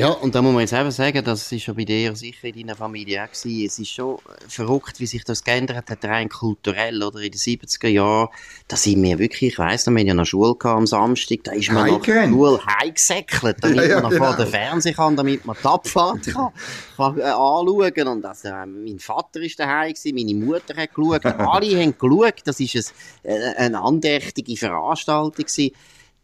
Ja, 0.00 0.12
und 0.12 0.34
da 0.34 0.40
muss 0.40 0.54
man 0.54 0.62
jetzt 0.62 0.72
einfach 0.72 0.92
sagen, 0.92 1.22
das 1.22 1.52
ist 1.52 1.62
schon 1.62 1.74
bei 1.74 1.84
dir 1.84 2.16
sicher 2.16 2.48
in 2.48 2.54
deiner 2.54 2.74
Familie 2.74 3.22
auch 3.22 3.26
gewesen. 3.26 3.66
Es 3.66 3.78
ist 3.78 3.90
schon 3.90 4.16
verrückt, 4.48 4.98
wie 4.98 5.04
sich 5.04 5.24
das 5.24 5.44
geändert 5.44 5.90
hat, 5.90 6.04
rein 6.06 6.30
kulturell, 6.30 7.02
oder 7.02 7.20
in 7.20 7.30
den 7.30 7.38
70er 7.38 7.88
Jahren. 7.88 8.30
Da 8.66 8.76
sind 8.76 9.02
wir 9.02 9.18
wirklich, 9.18 9.52
ich 9.52 9.58
weiss 9.58 9.84
noch, 9.84 9.92
wir 9.92 10.00
haben 10.00 10.06
ja 10.06 10.14
noch 10.14 10.24
Schule 10.24 10.56
am 10.62 10.86
Samstag, 10.86 11.40
da 11.44 11.52
ist 11.52 11.70
man 11.70 11.90
noch 11.90 12.02
Schule 12.02 12.60
heimgesäckelt, 12.64 13.58
damit 13.60 13.76
ja, 13.76 13.84
ja, 13.84 13.94
man 13.96 14.04
noch 14.04 14.10
genau. 14.10 14.24
vor 14.24 14.36
den 14.36 14.46
Fernseher 14.46 14.94
kann, 14.94 15.16
damit 15.16 15.44
man 15.44 15.56
die 15.62 15.68
Abfahrt 15.68 16.26
kann, 16.28 16.48
kann 16.96 17.18
äh, 17.18 17.22
anschauen. 17.24 18.08
Und 18.08 18.24
also, 18.24 18.48
äh, 18.48 18.64
mein 18.64 18.98
Vater 18.98 19.40
ist 19.42 19.60
daheim 19.60 19.92
gewesen, 19.92 20.14
meine 20.14 20.34
Mutter 20.34 20.76
hat 20.76 20.94
geschaut, 20.94 21.26
alle 21.26 21.78
haben 21.78 21.94
geschaut. 21.98 22.40
Das 22.46 22.58
ist 22.58 22.94
ein, 23.22 23.30
äh, 23.30 23.54
eine 23.56 23.82
andächtige 23.82 24.56
Veranstaltung 24.56 25.44
gewesen 25.44 25.72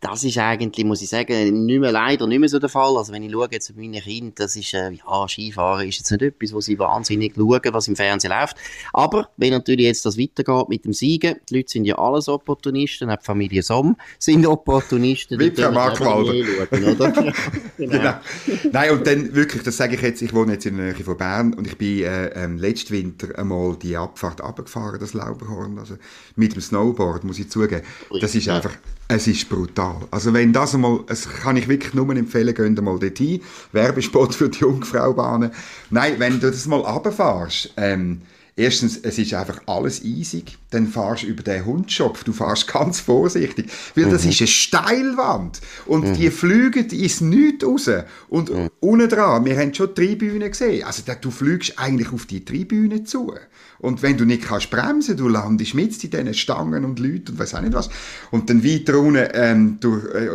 das 0.01 0.25
ist 0.25 0.37
eigentlich, 0.37 0.85
muss 0.85 1.01
ich 1.01 1.09
sagen, 1.09 1.65
nicht 1.65 1.81
mehr, 1.81 1.91
leider 1.91 2.27
nicht 2.27 2.39
mehr 2.39 2.49
so 2.49 2.59
der 2.59 2.69
Fall. 2.69 2.97
Also 2.97 3.13
wenn 3.13 3.23
ich 3.23 3.33
schaue 3.33 3.49
jetzt 3.51 3.71
auf 3.71 3.77
meine 3.77 4.01
Kinder, 4.01 4.33
das 4.37 4.55
ist, 4.55 4.75
äh, 4.75 4.91
ja, 4.91 5.29
Skifahren 5.29 5.89
ist 5.89 5.99
jetzt 5.99 6.11
nicht 6.11 6.23
etwas, 6.23 6.53
wo 6.53 6.61
sie 6.61 6.79
wahnsinnig 6.79 7.35
schauen, 7.35 7.61
was 7.73 7.89
im 7.89 7.97
Fernsehen 7.97 8.31
läuft. 8.31 8.57
Aber 8.93 9.31
wenn 9.39 9.53
natürlich 9.53 9.87
jetzt 9.87 10.05
das 10.05 10.19
weitergeht 10.19 10.69
mit 10.69 10.85
dem 10.85 10.93
Siegen, 10.93 11.37
die 11.49 11.57
Leute 11.57 11.71
sind 11.71 11.87
ja 11.87 11.97
alles 11.97 12.29
Opportunisten, 12.29 13.09
auch 13.09 13.17
die 13.17 13.25
Familie 13.25 13.63
Somm 13.63 13.97
sind 14.19 14.47
Opportunisten. 14.47 15.41
Wie 15.41 15.51
Frau 15.51 15.73
Markwalder. 15.73 16.67
genau. 16.71 17.13
genau. 17.79 18.15
Nein, 18.71 18.91
und 18.91 19.07
dann 19.07 19.35
wirklich, 19.35 19.63
das 19.63 19.79
sage 19.79 19.97
ich 19.97 20.03
jetzt, 20.03 20.21
ich 20.21 20.35
wohne 20.35 20.53
jetzt 20.53 20.67
in 20.67 20.77
der 20.77 20.93
Nähe 20.93 21.05
von 21.05 21.17
Bern 21.17 21.55
und 21.55 21.67
ich 21.67 21.79
bin 21.79 22.03
äh, 22.03 22.27
ähm, 22.45 22.59
letzten 22.59 22.93
Winter 22.93 23.39
einmal 23.39 23.77
die 23.77 23.97
Abfahrt 23.97 24.43
abgefahren, 24.43 25.01
das 25.01 25.15
Lauberhorn, 25.15 25.79
also 25.79 25.97
mit 26.37 26.55
dem 26.55 26.61
Snowboard, 26.61 27.25
muss 27.25 27.39
ich 27.39 27.51
zugeben. 27.51 27.83
Das 28.21 28.35
ist 28.35 28.49
einfach 28.49 28.73
es 29.09 29.27
ist 29.29 29.49
brutal. 29.49 29.86
Also 30.11 30.33
wenn 30.33 30.53
das 30.53 30.75
einmal, 30.75 31.01
es 31.09 31.29
kann 31.29 31.57
ich 31.57 31.69
wirklich 31.69 31.95
nur 31.95 32.09
empfehlen, 32.15 32.55
geht 32.55 32.83
mal 32.83 32.99
dorthin. 32.99 33.41
Werbespot 33.73 34.35
für 34.35 34.49
die 34.49 34.61
Jungfraubahnen. 34.61 35.51
Nein, 35.91 36.15
wenn 36.19 36.41
du 36.41 36.51
das 36.51 36.67
mal 36.67 36.81
runterfährst, 36.81 37.75
ähm, 37.77 38.23
Erstens, 38.59 38.97
es 39.03 39.19
ist 39.19 39.35
einfach 39.35 39.61
alles 39.67 40.03
easig. 40.03 40.57
Dann 40.71 40.87
fahrst 40.87 41.25
du 41.25 41.27
über 41.27 41.43
den 41.43 41.67
Hundschopf. 41.67 42.25
Du 42.25 42.33
fahrst 42.33 42.67
ganz 42.67 43.01
vorsichtig. 43.01 43.71
Weil 43.95 44.07
mhm. 44.07 44.11
das 44.13 44.25
ist 44.25 44.41
eine 44.41 44.49
Steilwand. 44.49 45.61
Und 45.85 46.09
mhm. 46.09 46.15
die 46.15 46.31
fliegen 46.31 46.89
ins 46.89 47.21
Nichts 47.21 47.67
raus. 47.67 47.91
Und 48.31 48.49
mhm. 48.49 48.71
unten 48.81 49.11
dran, 49.11 49.45
wir 49.45 49.59
haben 49.59 49.75
schon 49.75 49.89
die 49.89 50.07
Tribüne 50.07 50.49
gesehen. 50.49 50.85
Also, 50.85 51.03
du 51.21 51.31
fliegst 51.31 51.79
eigentlich 51.79 52.11
auf 52.15 52.25
die 52.25 52.47
Tribüne 52.47 53.05
zu. 53.05 53.35
Und 53.87 54.03
wenn 54.03 54.17
du 54.17 54.25
nicht 54.25 54.43
kannst 54.43 54.69
bremsen, 54.69 55.17
du 55.17 55.29
landest 55.29 55.75
mit 55.75 56.03
in 56.03 56.11
diesen 56.11 56.35
Stangen 56.35 56.85
und 56.85 56.99
Leuten 56.99 57.31
und 57.31 57.39
weiß 57.39 57.55
auch 57.55 57.61
nicht 57.61 57.73
was. 57.73 57.89
Und 58.33 58.51
dann 58.51 58.65
weiter 58.65 58.99
unten 58.99 59.29
ähm, 59.33 59.79
durch, 59.79 60.05
äh, 60.13 60.29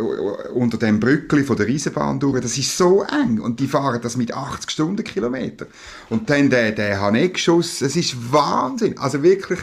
unter 0.53 0.77
dem 0.77 1.01
Brückli 1.01 1.43
von 1.43 1.57
der 1.57 1.67
Eisenbahn 1.67 2.17
durch, 2.17 2.39
das 2.39 2.57
ist 2.57 2.77
so 2.77 3.03
eng. 3.03 3.41
Und 3.41 3.59
die 3.59 3.67
fahren 3.67 3.99
das 4.01 4.15
mit 4.15 4.33
80 4.33 4.71
Stundenkilometer. 4.71 5.67
Und 6.09 6.29
dann 6.29 6.49
der, 6.49 6.71
der 6.71 7.01
Haneck-Schuss, 7.01 7.81
es 7.81 7.97
ist 7.97 8.31
Wahnsinn. 8.31 8.97
Also 8.97 9.21
wirklich, 9.21 9.59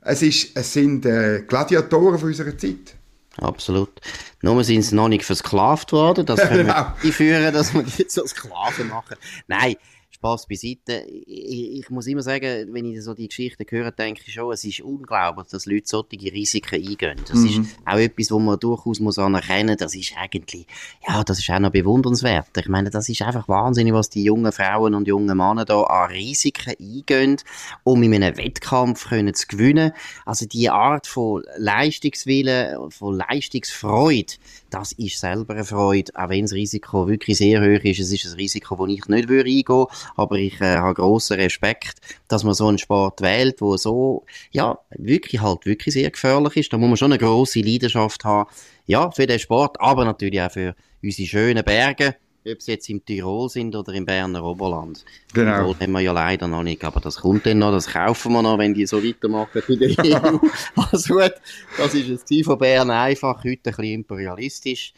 es, 0.00 0.22
ist, 0.22 0.56
es 0.56 0.72
sind 0.72 1.04
äh, 1.04 1.42
Gladiatoren 1.46 2.18
von 2.18 2.28
unserer 2.28 2.56
Zeit. 2.56 2.94
Absolut. 3.36 4.00
Nur 4.40 4.64
sind 4.64 4.80
sie 4.80 4.94
noch 4.94 5.08
nicht 5.08 5.26
versklavt 5.26 5.92
worden. 5.92 6.24
Das 6.24 6.40
können 6.40 6.68
wir 6.68 6.94
genau. 7.02 7.12
führen, 7.12 7.52
dass 7.52 7.74
wir 7.74 7.82
die 7.82 8.06
so 8.08 8.26
Sklaven 8.26 8.88
machen. 8.88 9.16
Nein, 9.46 9.76
Spaß 10.16 10.46
beiseite. 10.46 11.04
Ich, 11.26 11.80
ich, 11.80 11.90
muss 11.90 12.06
immer 12.06 12.22
sagen, 12.22 12.72
wenn 12.72 12.86
ich 12.86 13.02
so 13.02 13.12
die 13.12 13.28
Geschichten 13.28 13.64
höre, 13.68 13.92
denke 13.92 14.22
ich 14.26 14.32
schon, 14.32 14.52
es 14.52 14.64
ist 14.64 14.80
unglaublich, 14.80 15.48
dass 15.48 15.66
Leute 15.66 15.86
solche 15.86 16.32
Risiken 16.32 16.76
eingehen. 16.76 17.20
Das 17.28 17.38
mhm. 17.38 17.46
ist 17.46 17.60
auch 17.84 17.98
etwas, 17.98 18.30
wo 18.30 18.38
man 18.38 18.58
durchaus 18.58 18.98
muss 18.98 19.18
anerkennen, 19.18 19.76
das 19.76 19.94
ist 19.94 20.14
eigentlich, 20.16 20.66
ja, 21.06 21.22
das 21.22 21.38
ist 21.38 21.50
auch 21.50 21.58
noch 21.58 21.70
bewundernswert. 21.70 22.48
Ich 22.56 22.68
meine, 22.68 22.88
das 22.88 23.08
ist 23.10 23.20
einfach 23.22 23.46
wahnsinnig, 23.46 23.92
was 23.92 24.08
die 24.08 24.24
jungen 24.24 24.52
Frauen 24.52 24.94
und 24.94 25.06
jungen 25.06 25.36
Männer 25.36 25.66
da 25.66 25.82
an 25.82 26.10
Risiken 26.10 26.74
eingehen, 26.80 27.36
um 27.84 28.02
in 28.02 28.14
einem 28.14 28.36
Wettkampf 28.38 29.08
können 29.08 29.34
zu 29.34 29.46
gewinnen. 29.46 29.92
Also 30.24 30.46
die 30.46 30.70
Art 30.70 31.06
von 31.06 31.42
Leistungswillen, 31.58 32.90
von 32.90 33.16
Leistungsfreude, 33.16 34.34
das 34.70 34.92
ist 34.92 35.20
selber 35.20 35.54
eine 35.54 35.64
Freude, 35.64 36.12
auch 36.14 36.30
wenn 36.30 36.42
das 36.42 36.52
Risiko 36.52 37.06
wirklich 37.06 37.36
sehr 37.36 37.60
hoch 37.60 37.84
ist. 37.84 38.00
Es 38.00 38.12
ist 38.12 38.26
ein 38.26 38.34
Risiko, 38.34 38.76
das 38.76 38.94
ich 38.94 39.06
nicht 39.06 39.28
würde 39.28 39.50
eingehen 39.50 39.86
aber 40.14 40.36
ich 40.36 40.60
äh, 40.60 40.76
habe 40.76 40.94
grossen 40.94 41.38
Respekt, 41.38 42.00
dass 42.28 42.44
man 42.44 42.54
so 42.54 42.68
einen 42.68 42.78
Sport 42.78 43.20
wählt, 43.20 43.60
wo 43.60 43.76
so, 43.76 44.24
ja, 44.50 44.78
wirklich 44.90 45.40
halt 45.40 45.66
wirklich 45.66 45.94
sehr 45.94 46.10
gefährlich 46.10 46.56
ist. 46.56 46.72
Da 46.72 46.78
muss 46.78 46.88
man 46.88 46.96
schon 46.96 47.12
eine 47.12 47.18
grosse 47.18 47.60
Leidenschaft 47.60 48.24
haben, 48.24 48.48
ja, 48.86 49.10
für 49.10 49.26
den 49.26 49.38
Sport, 49.38 49.80
aber 49.80 50.04
natürlich 50.04 50.40
auch 50.40 50.50
für 50.50 50.74
unsere 51.02 51.28
schönen 51.28 51.64
Berge. 51.64 52.16
ob 52.48 52.62
sie 52.62 52.72
jetzt 52.72 52.88
im 52.88 53.04
Tirol 53.04 53.48
sind 53.48 53.74
oder 53.74 53.92
im 53.92 54.04
Berner 54.04 54.44
Oberland. 54.44 55.04
Genau. 55.34 55.58
Tirol 55.58 55.76
haben 55.80 55.92
wir 55.92 56.00
ja 56.00 56.12
leider 56.12 56.46
noch 56.46 56.62
nicht, 56.62 56.84
aber 56.84 57.00
das 57.00 57.16
kommt 57.16 57.46
dann 57.46 57.58
noch, 57.58 57.72
das 57.72 57.88
kaufen 57.88 58.32
wir 58.32 58.42
noch, 58.42 58.58
wenn 58.58 58.74
die 58.74 58.86
so 58.86 59.02
weitermachen 59.02 59.62
wie 59.66 59.76
der 59.76 59.90
EU. 59.90 60.38
also 60.76 61.14
gut, 61.14 61.34
das 61.76 61.94
ist 61.94 62.10
das 62.10 62.24
Ziel 62.24 62.44
von 62.44 62.58
Bern 62.58 62.90
einfach, 62.90 63.38
heute 63.38 63.48
ein 63.48 63.62
bisschen 63.62 63.84
imperialistisch. 63.84 64.92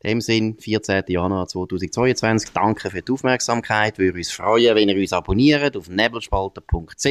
In 0.00 0.10
dem 0.10 0.20
Sinn, 0.20 0.56
14. 0.58 1.04
Januar 1.08 1.48
2022. 1.48 2.50
Danke 2.52 2.90
für 2.90 3.02
die 3.02 3.12
Aufmerksamkeit. 3.12 3.98
Wir 3.98 4.06
würden 4.06 4.18
uns 4.18 4.30
freuen, 4.30 4.76
wenn 4.76 4.88
ihr 4.88 4.96
uns 4.96 5.12
abonniert 5.12 5.76
auf 5.76 5.88
nebelspalter.ch, 5.88 7.04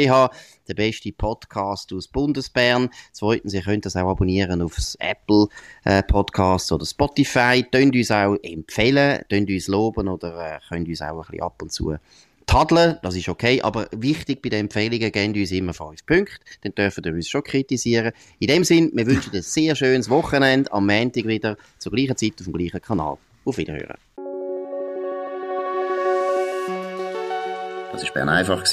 der 0.67 0.73
beste 0.73 1.12
Podcast 1.12 1.91
aus 1.91 2.08
Bundesbern. 2.08 2.89
Zweitens, 3.12 3.53
ihr 3.53 3.62
könnt 3.62 3.86
das 3.86 3.95
auch 3.95 4.10
abonnieren 4.10 4.62
auf 4.62 4.77
Apple 4.99 5.47
äh, 5.84 6.01
Podcast 6.03 6.71
oder 6.71 6.86
Spotify. 6.86 7.65
Könnt 7.69 7.95
uns 7.95 8.10
auch 8.10 8.36
empfehlen, 8.41 9.21
könnt 9.30 9.49
uns 9.49 9.67
loben 9.67 10.08
oder 10.08 10.56
äh, 10.56 10.60
könnt 10.69 10.88
uns 10.88 11.01
auch 11.01 11.08
ein 11.08 11.32
bisschen 11.32 11.41
ab 11.41 11.62
und 11.62 11.71
zu 11.71 11.95
tadeln, 12.48 12.98
das 13.04 13.16
ist 13.16 13.30
okay, 13.30 13.62
aber 13.62 13.88
wichtig 13.92 14.42
bei 14.42 14.50
den 14.50 14.62
Empfehlungen 14.62 15.12
geben 15.12 15.36
uns 15.36 15.52
immer 15.52 15.74
fünf 15.74 16.06
Punkte, 16.06 16.40
dann 16.64 16.74
dürfen 16.74 17.04
wir 17.04 17.14
uns 17.14 17.30
schon 17.30 17.44
kritisieren. 17.44 18.14
In 18.40 18.48
dem 18.48 18.64
Sinn, 18.64 18.92
wir 18.94 19.06
wünschen 19.06 19.36
ein 19.36 19.42
sehr 19.42 19.76
schönes 19.76 20.10
Wochenende, 20.10 20.72
am 20.72 20.88
Montag 20.88 21.28
wieder, 21.28 21.58
zur 21.78 21.92
gleichen 21.92 22.18
Zeit 22.18 22.34
auf 22.40 22.46
dem 22.46 22.54
gleichen 22.54 22.82
Kanal. 22.82 23.18
Auf 23.46 23.58
Wiederhören. 23.58 23.98
Das 27.92 28.04
war 28.04 28.14
Bern 28.14 28.30
einfach, 28.30 28.64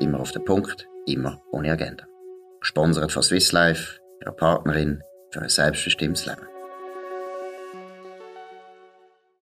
immer 0.00 0.20
auf 0.20 0.32
den 0.32 0.44
Punkt, 0.44 0.88
immer 1.06 1.40
ohne 1.52 1.72
Agenda. 1.72 2.04
Gesponsert 2.60 3.12
von 3.12 3.22
Swiss 3.22 3.52
Life, 3.52 4.00
ihrer 4.20 4.32
Partnerin 4.32 5.02
für 5.30 5.42
ein 5.42 5.48
selbstbestimmtes 5.48 6.26
Leben. 6.26 6.42